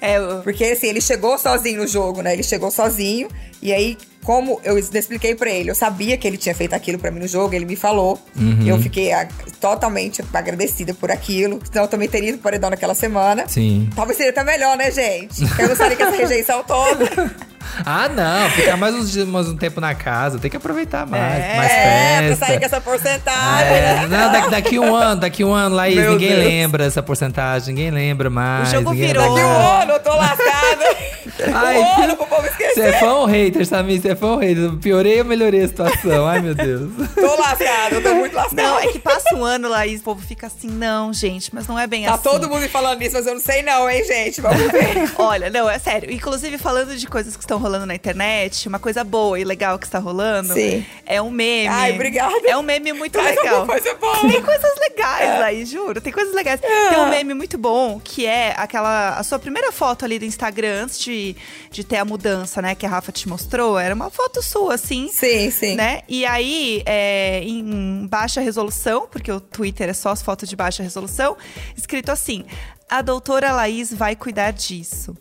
É, 0.00 0.20
o- 0.20 0.42
Porque 0.42 0.64
assim, 0.64 0.88
ele 0.88 1.00
chegou 1.00 1.38
sozinho 1.38 1.82
no 1.82 1.86
jogo, 1.86 2.20
né? 2.22 2.32
Ele 2.32 2.42
chegou 2.42 2.68
sozinho. 2.72 3.28
E 3.62 3.72
aí, 3.72 3.96
como 4.24 4.60
eu 4.64 4.78
expliquei 4.78 5.34
pra 5.34 5.50
ele, 5.50 5.70
eu 5.70 5.74
sabia 5.74 6.16
que 6.16 6.26
ele 6.26 6.36
tinha 6.36 6.54
feito 6.54 6.72
aquilo 6.72 6.98
pra 6.98 7.10
mim 7.10 7.20
no 7.20 7.28
jogo, 7.28 7.54
ele 7.54 7.66
me 7.66 7.76
falou. 7.76 8.18
E 8.64 8.68
eu 8.68 8.80
fiquei 8.80 9.12
ah, 9.12 9.28
totalmente 9.60 10.22
agradecida 10.32 10.94
por 10.94 11.10
aquilo. 11.10 11.60
Senão 11.70 11.84
eu 11.84 11.88
também 11.88 12.08
teria 12.08 12.30
ido 12.30 12.38
pro 12.38 12.44
paredão 12.44 12.70
naquela 12.70 12.94
semana. 12.94 13.46
Sim. 13.46 13.88
Talvez 13.94 14.16
seria 14.16 14.32
até 14.32 14.42
melhor, 14.42 14.76
né, 14.76 14.90
gente? 14.90 15.42
Eu 15.58 15.68
não 15.68 15.76
sabia 15.76 15.96
que 15.96 16.02
essa 16.02 16.16
rejeição 16.16 16.64
toda. 16.64 17.04
Ah, 17.84 18.08
não. 18.08 18.50
Ficar 18.50 18.76
mais 18.76 18.94
uns 18.94 19.10
dias, 19.10 19.26
mais 19.26 19.48
um 19.48 19.56
tempo 19.56 19.80
na 19.80 19.94
casa. 19.94 20.38
Tem 20.38 20.50
que 20.50 20.56
aproveitar 20.56 21.06
mais. 21.06 21.22
É, 21.22 21.56
mais 21.56 21.72
é, 21.72 22.18
pra 22.18 22.28
festa. 22.28 22.46
sair 22.46 22.58
com 22.60 22.66
essa 22.66 22.80
porcentagem. 22.80 23.72
É, 23.76 24.06
não, 24.08 24.32
daqui, 24.32 24.50
daqui 24.50 24.78
um 24.78 24.94
ano, 24.94 25.20
daqui 25.20 25.44
um 25.44 25.52
ano, 25.52 25.74
Laís, 25.74 25.96
Meu 25.96 26.12
ninguém 26.12 26.30
Deus. 26.30 26.44
lembra 26.44 26.84
essa 26.84 27.02
porcentagem, 27.02 27.74
ninguém 27.74 27.90
lembra 27.90 28.28
mais. 28.30 28.68
O 28.68 28.72
jogo 28.72 28.92
virou. 28.92 29.22
Daqui 29.34 29.44
um 29.46 29.80
ano, 29.80 29.92
eu 29.92 30.00
tô 30.00 30.10
lascada. 30.14 31.14
Ai, 31.52 31.78
um 31.78 32.02
ano 32.04 32.16
pro 32.16 32.26
povo 32.26 32.42
Você 32.42 32.48
esquecer. 32.50 32.84
é 32.84 32.92
fã 32.92 33.12
ou 33.14 33.26
hater, 33.26 33.66
Samir? 33.66 34.00
Você 34.00 34.10
é 34.10 34.14
fã 34.14 34.26
ou 34.28 34.38
hater? 34.38 34.70
Piorei 34.80 35.18
ou 35.18 35.24
melhorei 35.24 35.62
a 35.64 35.68
situação? 35.68 36.26
Ai, 36.28 36.40
meu 36.40 36.54
Deus. 36.54 36.90
Tô 37.14 37.34
lascada, 37.40 37.94
eu 37.96 38.02
tô 38.02 38.14
muito 38.14 38.34
lascada. 38.36 38.62
Não, 38.62 38.78
é 38.78 38.86
que 38.88 38.98
passa 39.00 39.34
um 39.34 39.44
ano, 39.44 39.68
Laís, 39.68 40.00
o 40.00 40.04
povo 40.04 40.20
fica 40.24 40.46
assim, 40.46 40.68
não, 40.68 41.12
gente, 41.12 41.52
mas 41.52 41.66
não 41.66 41.78
é 41.78 41.86
bem 41.86 42.04
Tá 42.04 42.14
assim. 42.14 42.22
todo 42.22 42.48
mundo 42.48 42.60
me 42.60 42.68
falando 42.68 43.02
isso, 43.02 43.14
mas 43.14 43.26
eu 43.26 43.34
não 43.34 43.40
sei 43.40 43.62
não, 43.62 43.90
hein, 43.90 44.04
gente? 44.04 44.40
Vamos 44.40 44.70
ver. 44.70 45.10
Olha, 45.18 45.50
não, 45.50 45.68
é 45.68 45.78
sério. 45.78 46.10
Inclusive, 46.12 46.56
falando 46.56 46.96
de 46.96 47.06
coisas 47.06 47.36
que 47.36 47.42
estão 47.42 47.53
rolando 47.58 47.86
na 47.86 47.94
internet, 47.94 48.68
uma 48.68 48.78
coisa 48.78 49.04
boa 49.04 49.38
e 49.38 49.44
legal 49.44 49.78
que 49.78 49.86
está 49.86 49.98
rolando 49.98 50.54
Sim. 50.54 50.84
é 51.06 51.20
um 51.20 51.30
meme. 51.30 51.68
Ai, 51.68 51.94
obrigada. 51.94 52.34
É 52.46 52.56
um 52.56 52.62
meme 52.62 52.92
muito 52.92 53.12
Traz 53.12 53.36
legal. 53.36 53.66
coisa 53.66 53.94
boa. 53.94 54.20
Tem 54.20 54.42
coisas 54.42 54.72
legais 54.78 55.42
aí, 55.42 55.64
juro. 55.64 56.00
Tem 56.00 56.12
coisas 56.12 56.34
legais. 56.34 56.60
Tem 56.60 56.98
um 56.98 57.08
meme 57.08 57.34
muito 57.34 57.56
bom, 57.58 58.00
que 58.02 58.26
é 58.26 58.54
aquela. 58.56 59.10
A 59.18 59.22
sua 59.22 59.38
primeira 59.38 59.72
foto 59.72 60.04
ali 60.04 60.18
do 60.18 60.24
Instagram, 60.24 60.84
antes 60.84 60.98
de, 60.98 61.36
de 61.70 61.84
ter 61.84 61.96
a 61.96 62.04
mudança, 62.04 62.60
né? 62.62 62.74
Que 62.74 62.86
a 62.86 62.88
Rafa 62.88 63.12
te 63.12 63.28
mostrou. 63.28 63.78
Era 63.78 63.94
uma 63.94 64.10
foto 64.10 64.42
sua, 64.42 64.74
assim. 64.74 65.08
Sim, 65.08 65.50
sim. 65.50 65.74
Né? 65.74 66.02
E 66.08 66.24
aí, 66.24 66.82
é, 66.86 67.42
em 67.42 68.06
baixa 68.06 68.40
resolução, 68.40 69.06
porque 69.10 69.30
o 69.30 69.40
Twitter 69.40 69.88
é 69.88 69.94
só 69.94 70.10
as 70.10 70.22
fotos 70.22 70.48
de 70.48 70.56
baixa 70.56 70.82
resolução, 70.82 71.36
escrito 71.76 72.10
assim: 72.10 72.44
a 72.88 73.02
doutora 73.02 73.52
Laís 73.52 73.92
vai 73.92 74.14
cuidar 74.14 74.52
disso. 74.52 75.16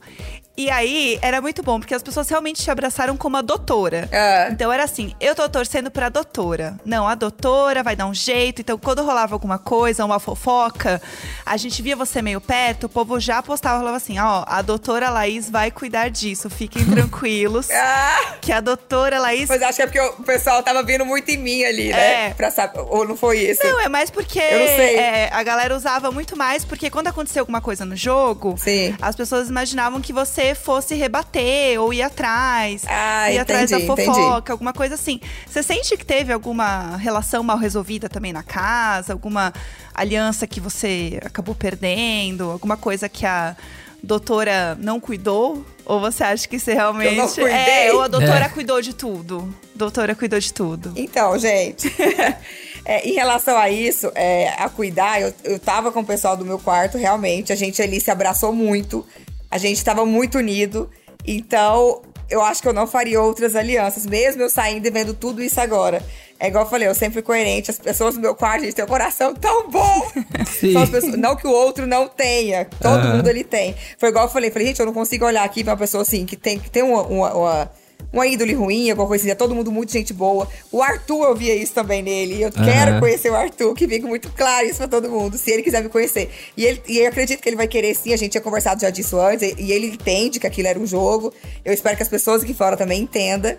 E 0.56 0.70
aí, 0.70 1.18
era 1.22 1.42
muito 1.42 1.64
bom, 1.64 1.80
porque 1.80 1.96
as 1.96 2.04
pessoas 2.04 2.30
realmente 2.30 2.62
te 2.62 2.70
abraçaram 2.70 3.18
como 3.18 3.36
a 3.38 3.42
doutora. 3.42 4.08
Ah. 4.14 4.50
Então 4.52 4.72
era 4.72 4.84
assim, 4.84 5.16
eu 5.20 5.34
tô 5.34 5.50
torcendo 5.50 5.90
pra 5.90 6.10
doutora. 6.10 6.80
Não, 6.86 7.08
a 7.08 7.16
doutora 7.16 7.82
vai 7.82 7.96
dar 7.96 8.06
um 8.06 8.14
jeito. 8.14 8.62
Então, 8.62 8.78
quando 8.78 9.04
rolava 9.04 9.34
alguma 9.34 9.58
coisa, 9.58 10.06
uma 10.06 10.20
fofoca, 10.20 11.02
a 11.44 11.58
gente 11.58 11.82
via 11.82 11.96
você 11.96 12.22
meio 12.22 12.40
perto, 12.40 12.84
o 12.84 12.90
povo 12.90 13.20
já 13.20 13.42
postava, 13.42 13.80
falava 13.80 13.98
assim, 13.98 14.20
ó, 14.20 14.44
a 14.46 14.62
doutora 14.62 15.10
Laís 15.10 15.50
vai 15.50 15.72
cuidar 15.72 16.10
disso. 16.10 16.48
Fiquem 16.52 16.86
tranquilos. 16.92 17.72
Ah, 17.72 18.36
Que 18.40 18.52
a 18.52 18.62
doutora 18.62 19.20
Laís 19.20 19.50
mas 19.50 19.62
acho 19.62 19.78
que 19.78 19.82
é 19.82 19.88
porque 19.88 20.00
o 20.00 20.24
pessoal 20.24 20.62
tava 20.62 20.84
vindo 20.84 21.04
muito 21.04 21.30
em 21.30 21.38
mim 21.38 21.64
ali, 21.64 21.90
né? 21.90 22.28
É. 22.28 22.34
Pra 22.36 22.52
saber. 22.52 22.80
Ou 22.80 23.08
não 23.08 23.18
foi 23.18 23.40
isso? 23.40 23.62
Não, 23.64 23.80
é 23.80 23.90
mais 23.90 24.12
porque 24.12 24.40
Eu 24.40 24.60
é, 24.60 25.30
a 25.34 25.42
galera 25.42 25.76
usava 25.76 26.12
muito 26.12 26.38
mais, 26.38 26.64
porque 26.64 26.92
quando 26.92 27.08
acontecia 27.08 27.42
alguma 27.42 27.60
coisa 27.62 27.86
no 27.86 27.96
jogo, 27.96 28.56
Sim. 28.58 28.96
as 29.02 29.16
pessoas 29.16 29.50
imaginavam 29.50 30.00
que 30.00 30.14
você 30.14 30.43
você 30.50 30.56
fosse 30.56 30.96
rebater 30.96 31.80
ou 31.80 31.94
ir 31.94 32.02
atrás, 32.02 32.84
Ah, 32.88 33.32
ir 33.32 33.40
atrás 33.40 33.70
da 33.72 33.78
entendi, 33.80 34.06
fofoca, 34.06 34.22
entendi. 34.40 34.52
alguma 34.52 34.74
coisa 34.74 34.96
assim. 34.96 35.20
Você 35.48 35.64
sente 35.64 35.96
que 35.98 36.06
teve 36.06 36.34
alguma 36.34 36.98
relação 36.98 37.44
mal 37.44 37.58
resolvida 37.58 38.10
também 38.10 38.34
na 38.34 38.44
casa? 38.44 39.14
Alguma 39.14 39.54
aliança 39.94 40.46
que 40.48 40.60
você 40.60 41.20
acabou 41.24 41.56
perdendo? 41.56 42.50
Alguma 42.52 42.76
coisa 42.78 43.08
que 43.08 43.26
a 43.26 43.56
doutora 44.02 44.76
não 44.80 45.00
cuidou? 45.00 45.66
Ou 45.86 46.00
você 46.00 46.24
acha 46.24 46.48
que 46.48 46.60
você 46.60 46.74
realmente. 46.74 47.16
não 47.16 47.28
cuidei? 47.28 47.54
É, 47.88 47.94
ou 47.94 48.02
a 48.02 48.08
doutora 48.08 48.46
É. 48.46 48.50
cuidou 48.50 48.82
de 48.82 48.94
tudo? 48.94 49.54
Doutora 49.76 50.14
cuidou 50.16 50.40
de 50.40 50.54
tudo. 50.54 50.94
Então, 50.96 51.38
gente, 51.40 51.94
é, 52.86 53.08
em 53.08 53.14
relação 53.14 53.58
a 53.58 53.70
isso, 53.70 54.12
é, 54.16 54.50
a 54.58 54.68
cuidar, 54.70 55.22
eu, 55.22 55.34
eu 55.44 55.60
tava 55.60 55.92
com 55.92 56.02
o 56.02 56.06
pessoal 56.06 56.36
do 56.38 56.46
meu 56.46 56.60
quarto, 56.60 56.98
realmente. 56.98 57.52
A 57.52 57.56
gente 57.56 57.82
ali 57.82 58.00
se 58.02 58.12
abraçou 58.12 58.54
muito. 58.54 59.06
A 59.54 59.58
gente 59.60 59.84
tava 59.86 60.04
muito 60.04 60.40
unido. 60.40 60.90
Então, 61.28 62.02
eu 62.28 62.42
acho 62.42 62.60
que 62.60 62.68
eu 62.68 62.74
não 62.74 62.88
faria 62.88 63.22
outras 63.22 63.56
alianças, 63.56 64.04
mesmo 64.06 64.42
eu 64.42 64.50
saindo 64.50 64.88
e 64.88 64.90
vendo 64.90 65.14
tudo 65.14 65.44
isso 65.44 65.62
agora. 65.62 66.04
É 66.40 66.48
igual 66.48 66.64
eu 66.66 66.70
falei, 66.70 66.88
eu 66.88 66.96
sempre 66.96 67.14
fui 67.14 67.22
coerente. 67.22 67.70
As 67.70 67.78
pessoas 67.78 68.16
do 68.16 68.20
meu 68.22 68.34
quarto, 68.34 68.64
gente, 68.64 68.74
têm 68.74 68.84
um 68.84 68.88
coração 68.88 69.34
tão 69.36 69.70
bom. 69.70 70.12
Pessoas- 70.60 71.04
não 71.18 71.36
que 71.36 71.46
o 71.48 71.52
outro 71.52 71.86
não 71.86 72.08
tenha. 72.08 72.66
Todo 72.82 72.96
Aham. 73.00 73.18
mundo 73.18 73.30
ele 73.30 73.44
tem. 73.44 73.76
Foi 74.00 74.10
igual 74.10 74.26
eu 74.26 74.32
falei, 74.32 74.50
falei, 74.50 74.68
gente, 74.70 74.80
eu 74.80 74.86
não 74.88 74.94
consigo 74.94 75.24
olhar 75.24 75.44
aqui 75.44 75.64
pra 75.64 75.74
uma 75.74 75.80
pessoa 75.80 76.02
assim, 76.02 76.26
que 76.26 76.36
tem, 76.36 76.60
que 76.60 76.70
tem 76.70 76.82
uma, 76.84 77.04
uma, 77.04 77.34
uma, 77.34 77.72
uma 78.14 78.28
índole 78.28 78.54
ruim, 78.54 78.92
alguma 78.92 79.08
coisa 79.08 79.24
assim. 79.24 79.32
É 79.32 79.36
todo 79.36 79.56
mundo 79.56 79.72
muito 79.72 79.92
gente 79.92 80.14
boa. 80.14 80.48
O 80.72 80.82
Arthur, 80.84 81.26
eu 81.30 81.36
via 81.36 81.56
isso 81.56 81.74
também 81.74 82.04
nele. 82.04 82.36
E 82.36 82.42
eu 82.44 82.52
Aham. 82.56 82.66
quero 82.66 83.00
conhecer 83.00 83.32
o 83.32 83.36
Arthur, 83.36 83.74
que 83.74 83.88
fica 83.88 84.08
muito 84.08 84.30
claro 84.30 84.68
isso 84.68 84.78
pra 84.78 84.88
todo 84.88 85.10
mundo, 85.10 85.36
se 85.38 85.52
ele 85.52 85.64
quiser 85.64 85.82
me 85.82 85.90
conhecer. 85.90 86.30
E, 86.56 86.64
ele, 86.64 86.82
e 86.88 87.00
eu 87.00 87.08
acredito 87.08 87.42
que 87.42 87.50
ele 87.50 87.56
vai 87.56 87.68
querer 87.68 87.96
sim, 87.96 88.14
a 88.14 88.18
gente 88.18 88.32
tinha 88.34 88.42
conversado 88.42 88.80
já 88.80 88.92
disso 88.92 89.20
antes, 89.20 89.52
e, 89.52 89.56
e 89.58 89.72
ele 89.72 89.88
entende 89.88 90.40
que 90.40 90.46
aquilo 90.46 90.68
era 90.68 90.80
um 90.80 90.86
jogo. 90.86 91.34
Eu 91.66 91.74
espero 91.74 91.98
que 91.98 92.04
as 92.04 92.10
pessoas 92.10 92.44
aqui 92.44 92.54
fora 92.54 92.78
também 92.78 93.02
entendam. 93.02 93.58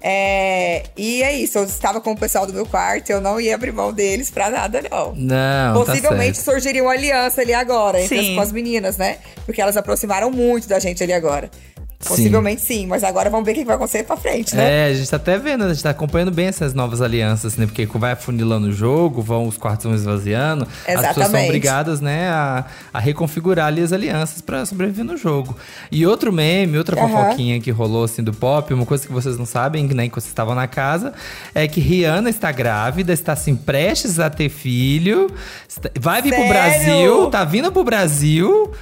É, 0.00 0.84
e 0.96 1.22
é 1.22 1.36
isso, 1.36 1.58
eu 1.58 1.64
estava 1.64 2.00
com 2.00 2.12
o 2.12 2.16
pessoal 2.16 2.46
do 2.46 2.52
meu 2.52 2.66
quarto, 2.66 3.10
eu 3.10 3.20
não 3.20 3.40
ia 3.40 3.54
abrir 3.54 3.72
mão 3.72 3.92
deles 3.92 4.30
pra 4.30 4.50
nada, 4.50 4.82
não. 4.88 5.12
Não, 5.16 5.84
tá 5.84 5.84
Possivelmente 5.92 6.36
certo. 6.38 6.52
surgiria 6.52 6.82
uma 6.82 6.92
aliança 6.92 7.40
ali 7.40 7.52
agora, 7.52 8.00
entre 8.00 8.20
Sim. 8.20 8.28
as, 8.30 8.34
com 8.36 8.40
as 8.42 8.52
meninas, 8.52 8.96
né? 8.96 9.18
Porque 9.44 9.60
elas 9.60 9.76
aproximaram 9.76 10.30
muito 10.30 10.68
da 10.68 10.78
gente 10.78 11.02
ali 11.02 11.12
agora. 11.12 11.50
Possivelmente 11.98 12.60
sim, 12.60 12.86
mas 12.86 13.02
agora 13.02 13.30
vamos 13.30 13.46
ver 13.46 13.52
o 13.52 13.54
que 13.54 13.64
vai 13.64 13.74
acontecer 13.74 14.04
pra 14.04 14.16
frente, 14.16 14.54
né? 14.54 14.86
É, 14.86 14.90
a 14.90 14.94
gente 14.94 15.08
tá 15.10 15.16
até 15.16 15.38
vendo, 15.38 15.64
a 15.64 15.72
gente 15.72 15.82
tá 15.82 15.90
acompanhando 15.90 16.30
bem 16.30 16.46
essas 16.46 16.74
novas 16.74 17.00
alianças, 17.00 17.56
né? 17.56 17.66
Porque 17.66 17.86
vai 17.98 18.12
afunilando 18.12 18.68
o 18.68 18.72
jogo, 18.72 19.22
vão 19.22 19.46
os 19.46 19.56
quartos 19.56 19.86
vão 19.86 19.94
esvaziando. 19.94 20.64
As 20.64 20.68
pessoas 20.84 21.02
são 21.02 21.10
Exatamente. 21.22 21.44
obrigadas, 21.44 22.00
né, 22.00 22.28
a, 22.28 22.64
a 22.92 22.98
reconfigurar 22.98 23.66
ali 23.66 23.82
as 23.82 23.92
alianças 23.92 24.40
pra 24.40 24.64
sobreviver 24.66 25.04
no 25.04 25.16
jogo. 25.16 25.56
E 25.90 26.06
outro 26.06 26.32
meme, 26.32 26.76
outra 26.76 27.00
Aham. 27.00 27.08
fofoquinha 27.08 27.58
que 27.60 27.70
rolou 27.70 28.04
assim 28.04 28.22
do 28.22 28.32
pop, 28.32 28.72
uma 28.74 28.86
coisa 28.86 29.06
que 29.06 29.12
vocês 29.12 29.38
não 29.38 29.46
sabem, 29.46 29.86
né, 29.88 30.08
que 30.08 30.14
vocês 30.14 30.28
estavam 30.28 30.54
na 30.54 30.66
casa, 30.66 31.14
é 31.54 31.66
que 31.66 31.80
Rihanna 31.80 32.28
está 32.28 32.52
grávida, 32.52 33.12
está 33.12 33.32
assim 33.32 33.56
prestes 33.56 34.20
a 34.20 34.28
ter 34.28 34.50
filho, 34.50 35.28
vai 35.98 36.20
vir 36.20 36.34
pro 36.34 36.46
Sério? 36.46 36.54
Brasil, 36.54 37.26
tá 37.30 37.42
vindo 37.44 37.72
pro 37.72 37.82
Brasil. 37.82 38.72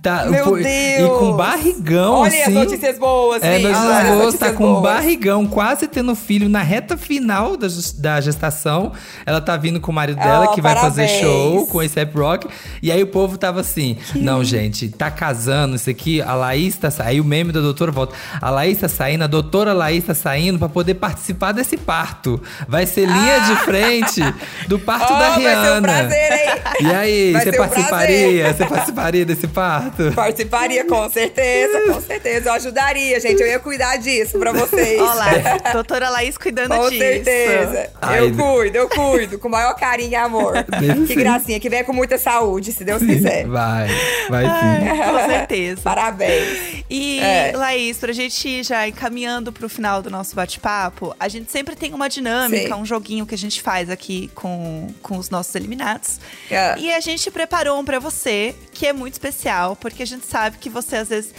Tá, 0.00 0.24
Meu 0.24 0.44
foi- 0.44 0.62
E 0.62 1.06
com 1.06 1.18
Deus! 1.26 1.36
barrigão, 1.36 2.14
Olha 2.20 2.28
as 2.32 2.40
assim. 2.42 2.50
notícias 2.52 2.98
boas, 2.98 3.42
É, 3.42 3.58
notícias 3.58 3.76
olha 3.78 3.96
as 3.98 4.04
boas, 4.06 4.18
notícias 4.24 4.50
tá 4.50 4.56
com 4.56 4.72
boas. 4.72 4.82
barrigão, 4.82 5.46
quase 5.46 5.86
tendo 5.86 6.14
filho 6.14 6.48
na 6.48 6.62
reta 6.62 6.96
final 6.96 7.58
da, 7.58 7.66
da 7.98 8.18
gestação. 8.20 8.92
Ela 9.26 9.38
tá 9.42 9.54
vindo 9.56 9.78
com 9.80 9.92
o 9.92 9.94
marido 9.94 10.16
dela, 10.18 10.46
Oh, 10.48 10.54
que 10.54 10.62
vai 10.62 10.74
fazer 10.76 11.02
parabéns. 11.06 11.20
show 11.20 11.66
com 11.66 11.82
esse 11.82 11.94
Rap 11.96 12.14
Rock. 12.16 12.48
E 12.82 12.90
aí 12.90 13.02
o 13.02 13.06
povo 13.06 13.36
tava 13.36 13.60
assim: 13.60 13.98
não, 14.14 14.42
gente, 14.42 14.88
tá 14.88 15.10
casando, 15.10 15.76
isso 15.76 15.90
aqui, 15.90 16.22
a 16.22 16.32
Laís 16.34 16.74
tá 16.78 16.90
saindo. 16.90 17.08
Aí 17.10 17.20
o 17.20 17.24
meme 17.24 17.52
da 17.52 17.60
doutora 17.60 17.92
volta: 17.92 18.14
a 18.40 18.48
Laís 18.48 18.78
tá 18.78 18.88
saindo, 18.88 19.24
a 19.24 19.26
doutora 19.26 19.74
Laís 19.74 20.04
tá 20.04 20.14
saindo 20.14 20.58
pra 20.58 20.70
poder 20.70 20.94
participar 20.94 21.52
desse 21.52 21.76
parto. 21.76 22.40
Vai 22.66 22.86
ser 22.86 23.06
linha 23.06 23.40
de 23.40 23.56
frente 23.56 24.20
do 24.68 24.78
parto 24.78 25.12
Oh, 25.12 25.18
da 25.18 25.30
vai 25.30 25.40
ser 25.42 25.48
um 25.48 25.52
Rihanna. 25.52 25.82
prazer, 25.82 26.32
hein? 26.32 26.62
E 26.80 26.94
aí, 26.94 27.32
Vai 27.32 27.42
você 27.44 27.50
ser 27.50 27.56
um 27.60 27.62
participaria? 27.62 28.54
Você 28.54 28.64
participaria 28.64 29.24
desse 29.26 29.46
parto? 29.48 29.81
Participaria, 30.14 30.84
com 30.84 31.08
certeza, 31.10 31.92
com 31.92 32.00
certeza. 32.00 32.48
Eu 32.48 32.52
ajudaria, 32.54 33.18
gente. 33.20 33.40
Eu 33.40 33.46
ia 33.46 33.58
cuidar 33.58 33.96
disso 33.96 34.38
pra 34.38 34.52
vocês. 34.52 35.00
Olha 35.00 35.14
lá, 35.14 35.30
doutora 35.72 36.08
Laís 36.10 36.36
cuidando 36.38 36.74
Com 36.74 36.88
disso. 36.88 36.98
certeza. 37.02 37.90
Ai, 38.00 38.20
eu 38.20 38.34
cuido, 38.34 38.76
eu 38.78 38.88
cuido. 38.88 39.38
Com 39.38 39.48
o 39.48 39.50
maior 39.50 39.74
carinho 39.74 40.10
e 40.12 40.14
amor. 40.16 40.52
Que 41.06 41.14
gracinha. 41.14 41.58
Que 41.60 41.68
venha 41.68 41.84
com 41.84 41.92
muita 41.92 42.18
saúde, 42.18 42.72
se 42.72 42.84
Deus 42.84 43.02
quiser. 43.02 43.46
Vai, 43.46 43.88
vai 44.28 44.44
sim. 44.44 45.02
Com 45.12 45.30
certeza. 45.30 45.80
Parabéns. 45.82 46.84
E, 46.88 47.20
É. 47.20 47.52
Laís, 47.56 47.98
pra 47.98 48.12
gente 48.12 48.48
ir 48.48 48.64
já 48.64 48.86
encaminhando 48.86 49.52
pro 49.52 49.68
final 49.68 50.02
do 50.02 50.10
nosso 50.10 50.34
bate-papo, 50.34 51.14
a 51.18 51.28
gente 51.28 51.50
sempre 51.50 51.74
tem 51.74 51.94
uma 51.94 52.08
dinâmica, 52.08 52.74
Sim. 52.74 52.80
um 52.80 52.84
joguinho 52.84 53.26
que 53.26 53.34
a 53.34 53.38
gente 53.38 53.60
faz 53.62 53.88
aqui 53.90 54.30
com, 54.34 54.88
com 55.02 55.16
os 55.18 55.30
nossos 55.30 55.54
eliminados. 55.54 56.18
É. 56.50 56.76
E 56.78 56.92
a 56.92 57.00
gente 57.00 57.30
preparou 57.30 57.78
um 57.80 57.84
pra 57.84 57.98
você, 57.98 58.54
que 58.72 58.86
é 58.86 58.92
muito 58.92 59.14
especial, 59.14 59.71
porque 59.76 60.02
a 60.02 60.06
gente 60.06 60.26
sabe 60.26 60.58
que 60.58 60.68
você 60.70 60.96
às 60.96 61.08
vezes 61.08 61.32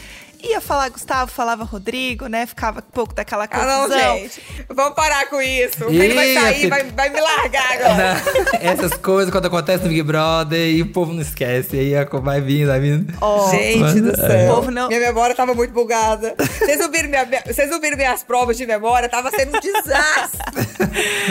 ia 0.45 0.59
falar 0.59 0.89
Gustavo, 0.89 1.31
falava 1.31 1.63
Rodrigo, 1.63 2.27
né? 2.27 2.45
Ficava 2.45 2.79
um 2.79 2.91
pouco 2.91 3.13
daquela 3.15 3.47
Ah, 3.49 3.65
não, 3.65 3.83
confusão. 3.87 4.17
gente. 4.17 4.41
Vamos 4.75 4.93
parar 4.93 5.29
com 5.29 5.41
isso. 5.41 5.89
Ih, 5.89 5.97
Ele 6.01 6.13
vai 6.13 6.33
sair, 6.33 6.67
vai, 6.67 6.83
vai 6.83 7.09
me 7.09 7.21
largar 7.21 7.71
agora. 7.71 8.21
Não, 8.51 8.59
essas 8.59 8.93
coisas 8.97 9.31
quando 9.31 9.45
acontecem 9.45 9.83
no 9.83 9.89
Big 9.89 10.03
Brother 10.03 10.59
e 10.59 10.81
o 10.81 10.91
povo 10.91 11.13
não 11.13 11.21
esquece. 11.21 11.77
Aí 11.79 11.93
vai 12.21 12.41
vindo, 12.41 12.67
vai 12.67 12.79
vindo. 12.81 13.13
Ó, 13.21 13.49
Gente 13.51 14.01
do 14.01 14.11
É. 14.11 14.15
céu. 14.27 14.51
O 14.51 14.55
povo 14.55 14.69
não- 14.69 14.89
Minha 14.89 14.99
memória 14.99 15.33
tava 15.33 15.53
muito 15.53 15.71
bugada. 15.73 16.35
Vocês 16.59 16.81
ouviram, 16.81 17.07
minha, 17.07 17.25
vocês 17.45 17.71
ouviram 17.71 17.95
minhas 17.95 18.21
provas 18.21 18.57
de 18.57 18.65
memória? 18.65 19.07
Tava 19.07 19.31
sendo 19.31 19.55
um 19.55 19.61
desastre. 19.61 20.41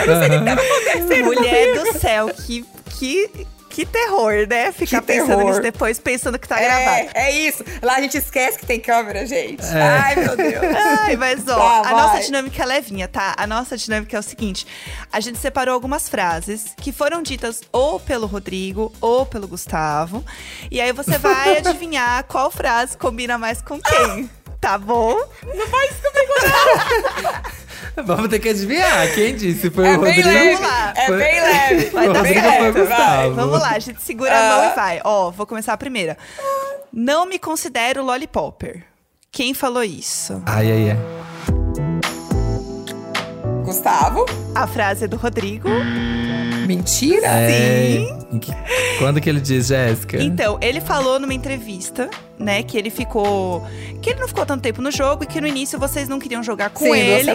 Eu 0.00 0.06
não 0.08 0.20
sei 0.22 0.36
o 0.36 0.40
que 0.40 0.44
tava 0.46 0.62
acontecendo. 0.62 1.24
Mulher 1.26 1.68
comigo. 1.74 1.92
do 1.92 1.98
céu, 1.98 2.30
que, 2.46 2.64
que, 2.98 3.46
que 3.72 3.86
terror, 3.86 4.46
né? 4.48 4.70
Ficar 4.72 5.00
Que 5.00 5.06
pensando 5.06 5.28
terror. 5.28 5.44
nisso 5.44 5.60
depois, 5.60 5.98
pensando 5.98 6.38
que 6.38 6.46
tá 6.46 6.58
gravado. 6.60 7.08
É, 7.14 7.28
é 7.28 7.30
isso. 7.32 7.64
Lá 7.82 7.96
a 7.96 8.00
gente 8.00 8.16
esquece 8.18 8.58
que 8.58 8.66
tem 8.66 8.78
câmera, 8.78 9.24
gente. 9.26 9.64
Ai, 9.64 10.14
meu 10.16 10.36
Deus. 10.36 10.62
Ai, 11.00 11.16
mas 11.16 11.46
ó, 11.48 11.56
Tá, 11.56 11.78
a 11.80 11.82
vai. 11.82 11.92
nossa 11.94 12.20
dinâmica 12.20 12.62
é 12.62 12.66
levinha, 12.66 13.08
tá? 13.08 13.34
A 13.36 13.46
nossa 13.46 13.76
dinâmica 13.76 14.16
é 14.16 14.20
o 14.20 14.22
seguinte: 14.22 14.66
a 15.12 15.20
gente 15.20 15.38
separou 15.38 15.74
algumas 15.74 16.08
frases 16.08 16.74
que 16.76 16.92
foram 16.92 17.22
ditas 17.22 17.62
ou 17.72 17.98
pelo 17.98 18.26
Rodrigo 18.26 18.92
ou 19.00 19.24
pelo 19.26 19.48
Gustavo. 19.48 20.24
E 20.70 20.80
aí 20.80 20.92
você 20.92 21.16
vai 21.18 21.58
adivinhar 21.64 22.24
qual 22.24 22.50
frase 22.50 22.96
combina 22.96 23.38
mais 23.38 23.62
com 23.62 23.80
quem. 23.80 24.30
Tá 24.60 24.78
bom? 24.78 25.16
Não 25.54 25.66
faz 25.66 25.90
isso 25.90 26.02
comigo, 26.02 26.32
Vamos 28.04 28.28
ter 28.28 28.38
que 28.38 28.48
adivinhar. 28.50 29.12
Quem 29.14 29.34
disse? 29.36 29.70
Foi 29.70 29.86
É 29.86 29.96
o 29.96 30.00
bem 30.00 30.14
Rodrigo? 30.22 30.28
leve. 30.28 30.50
Vamos 30.54 30.60
lá. 30.68 30.94
É 30.96 31.06
Foi- 31.06 31.16
bem 31.18 31.40
leve. 31.40 31.84
Vai 31.90 32.12
dar 32.12 32.24
certo, 32.26 32.84
vai. 32.86 33.30
Vamos 33.30 33.60
lá, 33.60 33.70
a 33.70 33.78
gente 33.78 34.02
segura 34.02 34.32
a 34.38 34.48
mão 34.56 34.70
e 34.72 34.74
vai. 34.74 35.00
Ó, 35.04 35.30
vou 35.30 35.46
começar 35.46 35.72
a 35.72 35.76
primeira. 35.76 36.16
Não 36.92 37.26
me 37.26 37.38
considero 37.38 38.04
lollipopper. 38.04 38.84
Quem 39.30 39.54
falou 39.54 39.82
isso? 39.82 40.42
Ai, 40.46 40.70
ai, 40.70 40.90
ai. 40.90 40.98
Gustavo? 43.64 44.26
A 44.54 44.66
frase 44.66 45.04
é 45.04 45.08
do 45.08 45.16
Rodrigo. 45.16 45.68
Mentira? 46.76 47.26
É, 47.26 47.98
que- 48.40 48.52
quando 48.98 49.20
que 49.20 49.28
ele 49.28 49.40
diz, 49.40 49.66
Jéssica? 49.66 50.22
Então, 50.22 50.58
ele 50.60 50.80
falou 50.80 51.18
numa 51.20 51.34
entrevista, 51.34 52.08
né, 52.38 52.62
que 52.62 52.76
ele 52.78 52.90
ficou. 52.90 53.66
que 54.00 54.10
ele 54.10 54.20
não 54.20 54.26
ficou 54.28 54.44
tanto 54.46 54.62
tempo 54.62 54.80
no 54.82 54.90
jogo 54.90 55.24
e 55.24 55.26
que 55.26 55.40
no 55.40 55.46
início 55.46 55.78
vocês 55.78 56.08
não 56.08 56.18
queriam 56.18 56.42
jogar 56.42 56.70
com 56.70 56.84
Sim, 56.84 56.98
ele. 56.98 57.30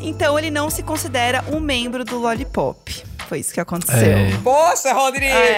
Então, 0.00 0.38
ele 0.38 0.50
não 0.50 0.68
se 0.68 0.82
considera 0.82 1.42
um 1.52 1.58
membro 1.60 2.04
do 2.04 2.18
Lollipop. 2.18 3.02
Foi 3.28 3.38
isso 3.38 3.54
que 3.54 3.60
aconteceu. 3.60 4.12
É. 4.12 4.30
Poxa, 4.44 4.92
Rodrigo. 4.92 5.32
É. 5.32 5.54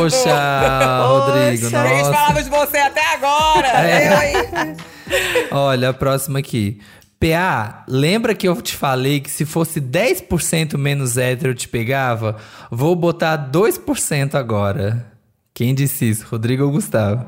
Poxa, 0.00 1.06
Rodrigo, 1.06 1.62
Poxa. 1.62 1.80
A 1.82 1.86
gente 1.88 1.98
nossa. 2.02 2.12
falava 2.12 2.42
de 2.42 2.50
você 2.50 2.78
até 2.78 3.14
agora. 3.14 3.68
É. 3.68 4.76
Olha, 5.52 5.90
a 5.90 5.94
próxima 5.94 6.40
aqui. 6.40 6.80
PA, 7.18 7.84
lembra 7.88 8.34
que 8.34 8.46
eu 8.46 8.60
te 8.60 8.76
falei 8.76 9.20
que 9.20 9.30
se 9.30 9.46
fosse 9.46 9.80
10% 9.80 10.76
menos 10.76 11.16
hétero 11.16 11.50
eu 11.50 11.54
te 11.54 11.66
pegava? 11.68 12.36
Vou 12.70 12.94
botar 12.94 13.50
2% 13.50 14.34
agora. 14.34 15.12
Quem 15.54 15.74
disse 15.74 16.08
isso? 16.10 16.26
Rodrigo 16.30 16.64
ou 16.64 16.70
Gustavo? 16.70 17.26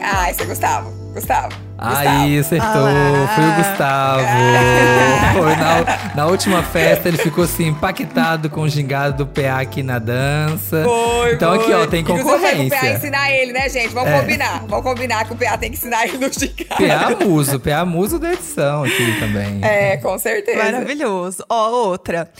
Ah, 0.00 0.30
esse 0.30 0.42
é 0.42 0.46
Gustavo. 0.46 0.90
Gustavo. 1.14 1.71
Aí, 1.84 2.38
acertou. 2.38 2.68
Ah. 2.86 3.32
Foi 3.34 3.44
o 3.44 3.54
Gustavo. 3.56 4.22
Foi 5.32 5.56
na, 5.56 6.14
na 6.14 6.26
última 6.26 6.62
festa, 6.62 7.08
ele 7.08 7.16
ficou 7.18 7.44
assim, 7.44 7.68
impactado 7.68 8.50
com 8.50 8.62
o 8.62 8.68
gingado 8.68 9.24
do 9.24 9.26
PA 9.26 9.60
aqui 9.60 9.82
na 9.82 9.98
dança. 9.98 10.84
Foi, 10.84 11.32
então 11.34 11.52
aqui, 11.52 11.64
foi. 11.64 11.74
ó, 11.74 11.86
tem 11.86 12.04
foi 12.04 12.14
pro 12.16 12.24
PA 12.24 12.32
concorrência. 12.32 12.94
ensinar 12.96 13.30
ele, 13.32 13.52
né, 13.52 13.68
gente? 13.68 13.88
Vamos 13.88 14.10
É. 14.10 14.20
combinar. 14.20 14.64
Vamos 14.66 14.84
combinar 14.84 15.24
que 15.24 15.32
o 15.32 15.36
PA 15.36 15.56
tem 15.58 15.70
que 15.70 15.76
ensinar 15.76 16.04
ele 16.06 16.18
no 16.18 16.32
Chicago. 16.32 16.82
PA 17.18 17.24
muso, 17.24 17.58
PA 17.60 17.84
muso 17.84 18.18
da 18.18 18.32
edição 18.32 18.84
aqui 18.84 19.18
também. 19.18 19.60
É, 19.62 19.96
com 19.96 20.18
certeza. 20.18 20.62
Maravilhoso. 20.62 21.44
Ó, 21.48 21.70
outra. 21.70 22.30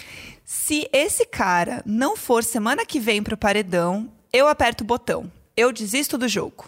Se 0.44 0.86
esse 0.92 1.24
cara 1.24 1.82
não 1.86 2.16
for 2.16 2.44
semana 2.44 2.84
que 2.84 3.00
vem 3.00 3.22
pro 3.22 3.36
paredão, 3.36 4.08
eu 4.32 4.46
aperto 4.48 4.84
o 4.84 4.86
botão. 4.86 5.30
Eu 5.56 5.72
desisto 5.72 6.18
do 6.18 6.28
jogo. 6.28 6.66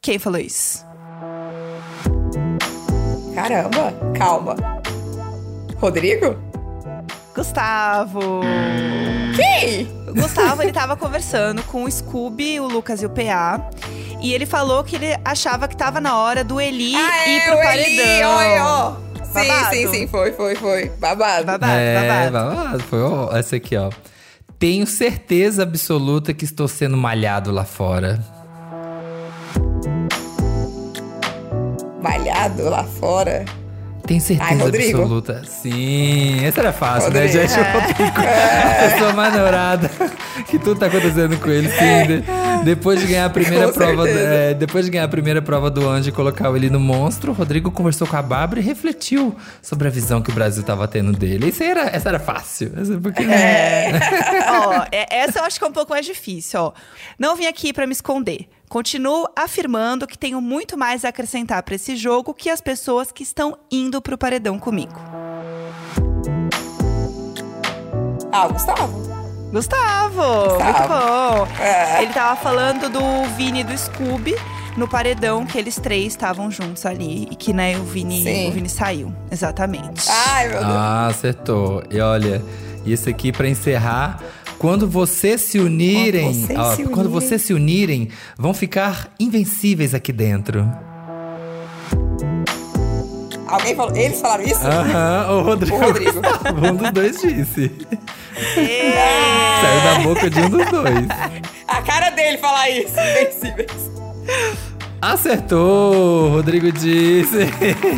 Quem 0.00 0.18
falou 0.18 0.40
isso? 0.40 0.84
Caramba, 3.34 3.92
calma. 4.16 4.56
Rodrigo? 5.78 6.36
Gustavo. 7.34 8.40
Quem? 9.34 9.86
O 10.08 10.14
Gustavo, 10.14 10.62
ele 10.62 10.72
tava 10.72 10.96
conversando 10.96 11.62
com 11.64 11.84
o 11.84 11.90
Scooby, 11.90 12.60
o 12.60 12.68
Lucas 12.68 13.02
e 13.02 13.06
o 13.06 13.10
PA. 13.10 13.70
E 14.20 14.32
ele 14.34 14.46
falou 14.46 14.84
que 14.84 14.96
ele 14.96 15.18
achava 15.24 15.66
que 15.66 15.76
tava 15.76 16.00
na 16.00 16.16
hora 16.18 16.44
do 16.44 16.60
Eli 16.60 16.94
Ah, 16.94 17.28
ir 17.28 17.38
é, 17.38 17.46
pro 17.46 17.54
o 17.54 17.62
paredão. 17.62 18.40
Eli, 18.40 18.52
oi, 18.52 18.60
ó. 18.60 18.92
Sim, 19.24 19.48
Babado. 19.48 19.74
sim, 19.74 19.88
sim, 19.88 20.06
foi, 20.06 20.32
foi, 20.32 20.54
foi. 20.54 20.88
Babado. 20.98 21.46
Babado, 21.46 21.72
é, 21.72 22.30
babado. 22.30 22.54
babado. 22.56 22.82
Foi 22.84 23.02
ó, 23.02 23.34
essa 23.34 23.56
aqui, 23.56 23.74
ó. 23.76 23.90
Tenho 24.58 24.86
certeza 24.86 25.62
absoluta 25.62 26.34
que 26.34 26.44
estou 26.44 26.68
sendo 26.68 26.96
malhado 26.96 27.50
lá 27.50 27.64
fora. 27.64 28.20
Malhado 32.42 32.68
lá 32.68 32.84
fora. 32.84 33.44
Tenho 34.06 34.20
certeza 34.20 34.50
Ai, 34.50 34.60
absoluta. 34.68 35.42
Sim, 35.46 36.44
essa 36.44 36.58
era 36.60 36.72
fácil, 36.72 37.12
Rodrigo. 37.12 37.24
né, 37.36 37.46
gente? 37.46 37.52
O 37.52 37.62
Rodrigo, 37.72 38.20
a 38.20 38.90
pessoa 38.90 39.12
mais 39.12 39.32
neurada. 39.34 39.90
Que 40.48 40.58
tudo 40.58 40.80
tá 40.80 40.86
acontecendo 40.86 41.38
com 41.38 41.48
ele, 41.48 41.68
sim. 41.68 42.06
De- 42.06 42.64
depois 42.64 42.98
de 43.00 43.06
ganhar 43.06 43.26
a 43.26 43.30
primeira 43.30 43.66
Com 43.68 43.72
prova, 43.74 44.08
é, 44.08 44.54
depois 44.54 44.84
de 44.86 44.90
ganhar 44.90 45.04
a 45.04 45.08
primeira 45.08 45.40
prova 45.40 45.70
do 45.70 45.88
anjo 45.88 46.08
e 46.08 46.12
colocar 46.12 46.50
ele 46.56 46.68
no 46.68 46.80
monstro, 46.80 47.30
o 47.32 47.34
Rodrigo 47.34 47.70
conversou 47.70 48.06
com 48.06 48.16
a 48.16 48.22
Bárbara 48.22 48.58
e 48.60 48.62
refletiu 48.62 49.36
sobre 49.62 49.88
a 49.88 49.90
visão 49.90 50.20
que 50.20 50.30
o 50.30 50.32
Brasil 50.34 50.62
tava 50.62 50.88
tendo 50.88 51.12
dele. 51.12 51.48
Isso 51.48 51.62
era, 51.62 51.82
essa 51.94 52.08
era 52.08 52.18
fácil. 52.18 52.72
Essa, 52.76 52.98
porque, 52.98 53.22
ó, 54.48 54.84
é- 54.90 55.06
essa 55.20 55.38
eu 55.40 55.44
acho 55.44 55.58
que 55.58 55.64
é 55.64 55.68
um 55.68 55.72
pouco 55.72 55.92
mais 55.92 56.04
difícil, 56.04 56.60
ó. 56.60 56.72
Não 57.18 57.36
vim 57.36 57.46
aqui 57.46 57.72
pra 57.72 57.86
me 57.86 57.92
esconder. 57.92 58.48
Continuo 58.72 59.28
afirmando 59.36 60.06
que 60.06 60.16
tenho 60.16 60.40
muito 60.40 60.78
mais 60.78 61.04
a 61.04 61.10
acrescentar 61.10 61.62
pra 61.62 61.74
esse 61.74 61.94
jogo 61.94 62.32
que 62.32 62.48
as 62.48 62.58
pessoas 62.58 63.12
que 63.12 63.22
estão 63.22 63.58
indo 63.70 64.00
pro 64.00 64.16
paredão 64.16 64.58
comigo. 64.58 64.98
Ah, 68.32 68.46
o 68.46 68.52
Gustavo. 68.54 69.02
Gustavo, 69.52 70.54
muito 70.64 70.88
bom. 70.88 71.62
É. 71.62 72.02
Ele 72.02 72.14
tava 72.14 72.40
falando 72.40 72.88
do 72.88 73.28
Vini 73.36 73.60
e 73.60 73.64
do 73.64 73.76
Scooby 73.76 74.36
no 74.74 74.88
paredão 74.88 75.44
que 75.44 75.58
eles 75.58 75.76
três 75.76 76.14
estavam 76.14 76.50
juntos 76.50 76.86
ali 76.86 77.28
e 77.30 77.36
que 77.36 77.52
né, 77.52 77.76
o 77.76 77.84
Vini, 77.84 78.22
Sim. 78.22 78.48
o 78.48 78.52
Vini 78.52 78.70
saiu. 78.70 79.14
Exatamente. 79.30 80.08
Ai, 80.08 80.48
meu 80.48 80.60
Deus. 80.60 80.72
Ah, 80.72 81.06
acertou. 81.08 81.82
E 81.90 82.00
olha, 82.00 82.42
isso 82.86 83.06
aqui 83.10 83.32
pra 83.32 83.46
encerrar. 83.46 84.18
Quando 84.62 84.88
vocês 84.88 85.40
se 85.40 85.58
unirem, 85.58 86.22
Quando 86.32 86.46
vocês 86.46 86.58
ó, 86.58 86.76
se 86.76 86.84
quando 86.84 87.06
unirem. 87.06 87.10
vocês 87.10 87.42
se 87.42 87.52
unirem, 87.52 88.08
vão 88.38 88.54
ficar 88.54 89.12
invencíveis 89.18 89.92
aqui 89.92 90.12
dentro. 90.12 90.72
Alguém 93.48 93.74
falou. 93.74 93.96
Eles 93.96 94.20
falaram 94.20 94.44
isso? 94.44 94.64
Aham, 94.64 95.32
o 95.32 95.42
Rodrigo. 95.42 95.76
O 95.76 95.80
Rodrigo. 95.80 96.20
um 96.64 96.76
dos 96.76 96.90
dois 96.92 97.20
disse. 97.20 97.72
É. 98.56 99.60
Saiu 99.60 99.82
da 99.82 100.08
boca 100.08 100.30
de 100.30 100.40
um 100.40 100.48
dos 100.48 100.70
dois. 100.70 101.08
A 101.66 101.82
cara 101.82 102.10
dele 102.10 102.38
falar 102.38 102.70
isso. 102.70 102.94
Invencíveis. 103.00 103.90
Acertou, 105.02 106.28
Rodrigo 106.30 106.70
disse. 106.70 107.38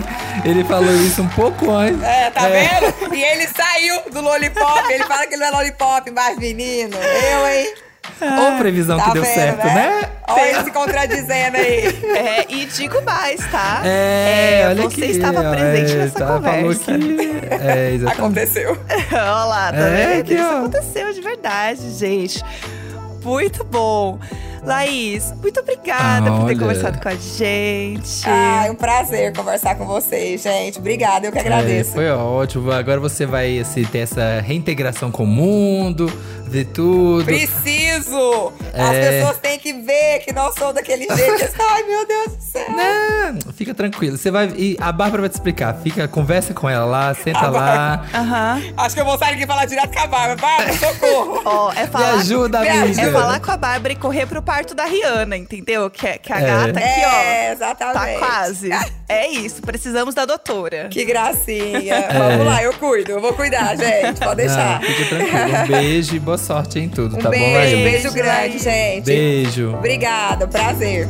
Ele 0.42 0.64
falou 0.64 0.90
isso 0.94 1.20
um 1.20 1.28
pouco 1.28 1.70
antes. 1.70 2.02
É, 2.02 2.30
tá 2.30 2.48
vendo? 2.48 3.14
E 3.14 3.22
ele 3.22 3.46
saiu 3.48 4.10
do 4.10 4.20
Lollipop. 4.22 4.90
Ele 4.90 5.04
fala 5.04 5.26
que 5.26 5.34
ele 5.34 5.42
não 5.42 5.48
é 5.48 5.50
Lollipop, 5.50 6.10
mas 6.10 6.38
menino. 6.38 6.96
Eu, 6.96 7.46
hein? 7.46 7.74
Ou 8.20 8.58
previsão 8.58 8.96
Tá 8.96 9.04
que 9.04 9.12
deu 9.12 9.22
vendo, 9.22 9.34
certo, 9.34 9.64
né? 9.66 10.02
Olha 10.28 10.48
ele 10.48 10.64
se 10.64 10.70
contradizendo 10.70 11.56
aí. 11.58 11.84
É, 12.14 12.46
e 12.48 12.64
digo 12.66 13.02
mais, 13.02 13.40
tá? 13.50 13.82
É, 13.84 14.64
olha 14.68 14.82
você 14.84 15.02
aqui. 15.02 15.10
estava 15.12 15.40
ó, 15.40 15.50
presente 15.50 15.92
é, 15.92 15.96
nessa 15.96 16.18
tá, 16.18 16.26
conversa. 16.26 16.84
Que, 16.98 17.40
é, 17.50 17.90
exatamente. 17.92 18.06
Aconteceu. 18.18 18.78
Olha 19.12 19.44
lá, 19.44 19.72
tá 19.72 19.78
É, 19.78 20.22
vendo? 20.22 20.32
Isso 20.32 20.42
ó. 20.44 20.58
aconteceu 20.58 21.12
de 21.12 21.20
verdade, 21.20 21.90
gente. 21.98 22.42
Muito 23.22 23.62
bom. 23.64 24.18
Laís, 24.64 25.32
muito 25.42 25.60
obrigada 25.60 26.30
por 26.30 26.38
ter 26.40 26.44
Olha. 26.52 26.58
conversado 26.58 26.98
com 27.00 27.08
a 27.08 27.14
gente. 27.14 28.22
Ai, 28.26 28.70
um 28.70 28.74
prazer 28.74 29.34
conversar 29.36 29.74
com 29.74 29.84
vocês, 29.86 30.42
gente. 30.42 30.78
Obrigada, 30.78 31.26
eu 31.26 31.32
que 31.32 31.38
É, 31.38 31.40
agradeço. 31.42 31.92
foi 31.92 32.10
ótimo. 32.10 32.72
Agora 32.72 32.98
você 32.98 33.26
vai 33.26 33.58
assim, 33.58 33.84
ter 33.84 33.98
essa 33.98 34.40
reintegração 34.40 35.10
com 35.10 35.24
o 35.24 35.26
mundo, 35.26 36.06
ver 36.46 36.64
tudo. 36.66 37.24
Preciso! 37.24 38.52
As 38.72 38.94
É. 38.94 39.10
pessoas 39.20 39.38
têm 39.38 39.58
que 39.58 39.72
ver 39.74 40.20
que 40.20 40.32
não 40.32 40.50
sou 40.52 40.72
daquele 40.72 41.06
jeito. 41.06 41.54
Ai, 41.70 41.82
meu 41.82 42.06
Deus 42.06 42.36
do 42.36 42.42
céu. 42.42 42.64
Não, 42.70 43.52
fica 43.52 43.74
tranquilo. 43.74 44.16
Você 44.16 44.30
vai. 44.30 44.46
E 44.56 44.76
a 44.80 44.90
Bárbara 44.92 45.22
vai 45.22 45.28
te 45.28 45.34
explicar. 45.34 45.74
Fica, 45.82 46.08
conversa 46.08 46.54
com 46.54 46.68
ela 46.70 46.84
lá, 46.86 47.14
senta 47.14 47.48
lá. 47.48 48.04
Aham. 48.14 48.62
Acho 48.78 48.94
que 48.94 49.00
eu 49.00 49.04
vou 49.04 49.18
sair 49.18 49.34
aqui 49.34 49.42
e 49.44 49.46
falar 49.46 49.66
direto 49.66 49.92
com 49.92 50.00
a 50.00 50.06
Bárbara. 50.06 50.36
Bárbara, 50.36 50.72
socorro! 50.78 51.42
Ó, 51.44 51.72
é 51.72 51.82
Me 51.82 51.88
falar. 51.88 52.14
ajuda, 52.14 52.60
Me 52.60 52.68
amiga. 52.68 53.02
É 53.02 53.12
falar 53.12 53.40
com 53.40 53.50
a 53.50 53.56
Bárbara 53.56 53.92
e 53.92 53.96
correr 53.96 54.26
pro 54.26 54.42
parto 54.54 54.72
da 54.74 54.84
Rihanna, 54.84 55.36
entendeu? 55.36 55.90
Que, 55.90 56.06
é- 56.06 56.18
que 56.18 56.32
a 56.32 56.38
É. 56.40 56.46
gata 56.46 56.78
aqui, 56.78 57.00
ó. 57.04 57.20
É, 57.22 57.52
exatamente. 57.52 57.94
Tá 57.94 58.18
quase. 58.18 58.70
É 59.08 59.26
isso, 59.28 59.60
precisamos 59.62 60.14
da 60.14 60.24
doutora. 60.24 60.88
Que 60.90 61.04
gracinha. 61.04 62.06
Vamos 62.16 62.46
lá, 62.46 62.62
eu 62.62 62.72
cuido. 62.74 63.10
Eu 63.12 63.20
vou 63.20 63.32
cuidar, 63.34 63.74
gente. 63.76 64.20
Pode 64.20 64.36
deixar. 64.36 64.80
Não, 64.80 64.88
fica 64.88 65.08
tranquilo. 65.16 65.64
Um 65.64 65.66
beijo 65.66 66.14
e 66.16 66.18
boa 66.20 66.38
sorte 66.38 66.78
em 66.78 66.88
tudo, 66.88 67.16
Um 67.16 67.18
tá 67.18 67.30
bom, 67.30 67.36
beijo, 67.36 67.76
beijo 67.76 68.12
grande, 68.12 68.58
gente. 68.60 69.04
Beijo. 69.06 69.74
Obrigada, 69.74 70.46
prazer. 70.46 71.08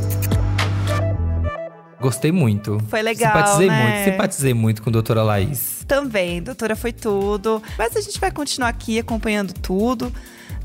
Gostei 2.01 2.33
muito. 2.33 2.79
Foi 2.89 3.01
legal, 3.03 3.33
Simpatizei 3.33 3.67
né? 3.69 3.83
muito, 3.83 4.05
simpatizei 4.11 4.55
muito 4.55 4.83
com 4.83 4.91
a 4.91 4.93
doutora 4.93 5.23
Laís. 5.23 5.85
Também, 5.87 6.43
doutora, 6.43 6.75
foi 6.77 6.93
tudo. 6.93 7.63
Mas 7.79 7.95
a 7.97 8.01
gente 8.01 8.19
vai 8.19 8.31
continuar 8.31 8.69
aqui 8.69 8.99
acompanhando 8.99 9.53
tudo. 9.55 10.13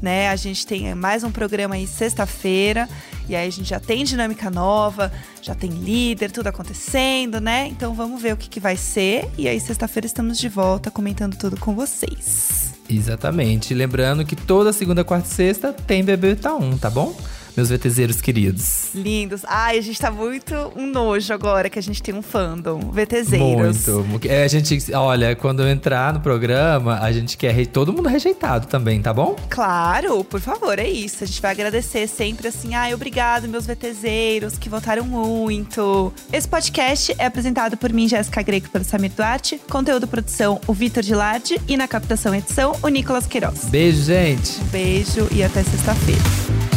Né? 0.02 0.30
A 0.30 0.36
gente 0.36 0.66
tem 0.66 0.94
mais 0.96 1.24
um 1.24 1.32
programa 1.32 1.76
aí 1.76 1.86
sexta-feira. 1.86 2.88
E 3.28 3.36
aí 3.36 3.48
a 3.48 3.52
gente 3.52 3.70
já 3.70 3.80
tem 3.80 4.04
dinâmica 4.04 4.50
nova, 4.50 5.12
já 5.42 5.54
tem 5.54 5.70
líder, 5.70 6.32
tudo 6.32 6.48
acontecendo, 6.48 7.40
né? 7.40 7.68
Então 7.68 7.94
vamos 7.94 8.20
ver 8.20 8.34
o 8.34 8.38
que, 8.38 8.50
que 8.50 8.60
vai 8.60 8.76
ser. 8.76 9.30
E 9.38 9.48
aí, 9.48 9.60
sexta-feira, 9.60 10.08
estamos 10.08 10.40
de 10.40 10.50
volta 10.50 10.90
comentando 10.90 11.38
tudo 11.38 11.56
com 11.56 11.76
vocês. 11.76 12.74
Exatamente. 12.90 13.74
Lembrando 13.74 14.26
que 14.26 14.36
toda 14.36 14.74
segunda, 14.74 15.04
quarta 15.04 15.28
e 15.28 15.32
sexta 15.32 15.72
tem 15.72 16.04
Bebê 16.04 16.36
Tá 16.36 16.56
1, 16.56 16.80
tá 16.80 16.90
bom? 16.90 17.16
Meus 17.60 17.70
VTZeros 17.72 18.22
queridos. 18.22 18.88
Lindos. 18.96 19.42
Ai, 19.46 19.78
a 19.78 19.82
gente 19.82 20.00
tá 20.00 20.10
muito 20.10 20.56
um 20.78 20.88
nojo 20.88 21.34
agora 21.34 21.70
que 21.70 21.78
a 21.78 21.82
gente 21.82 22.02
tem 22.02 22.16
um 22.16 22.22
fandom. 22.22 22.80
VTZeiros. 22.90 23.86
Muito. 24.06 24.30
É, 24.30 24.46
a 24.46 24.48
gente, 24.48 24.94
olha, 24.94 25.36
quando 25.36 25.62
eu 25.62 25.68
entrar 25.68 26.14
no 26.14 26.22
programa, 26.22 27.00
a 27.02 27.12
gente 27.12 27.36
quer 27.36 27.68
todo 27.68 27.92
mundo 27.92 28.08
rejeitado 28.08 28.68
também, 28.68 29.02
tá 29.02 29.14
bom? 29.14 29.36
Claro, 29.50 30.24
por 30.24 30.40
favor, 30.40 30.80
é 30.80 30.88
isso. 30.88 31.26
A 31.26 31.28
gente 31.28 31.42
vai 31.42 31.52
agradecer 31.52 32.08
sempre 32.08 32.48
assim, 32.48 32.76
ai, 32.76 32.94
obrigado, 32.94 33.46
meus 33.50 33.68
VTZeiros, 33.68 34.58
que 34.58 34.70
votaram 34.70 35.04
muito. 35.04 36.14
Esse 36.32 36.48
podcast 36.48 37.14
é 37.18 37.26
apresentado 37.26 37.76
por 37.76 37.92
mim, 37.92 38.08
Jéssica 38.08 38.42
Greco, 38.42 38.68
e 38.68 38.70
pelo 38.70 38.86
Samir 38.86 39.12
Duarte. 39.12 39.60
Conteúdo 39.70 40.08
produção, 40.08 40.62
o 40.66 40.74
Vitor 40.74 41.04
Gilardi. 41.04 41.60
E 41.68 41.76
na 41.76 41.90
captação 41.90 42.34
edição, 42.34 42.74
o 42.82 42.88
Nicolas 42.88 43.28
Queiroz. 43.28 43.66
Beijo, 43.66 44.02
gente. 44.04 44.62
Um 44.62 44.68
beijo 44.68 45.28
e 45.30 45.44
até 45.44 45.62
sexta-feira. 45.62 46.69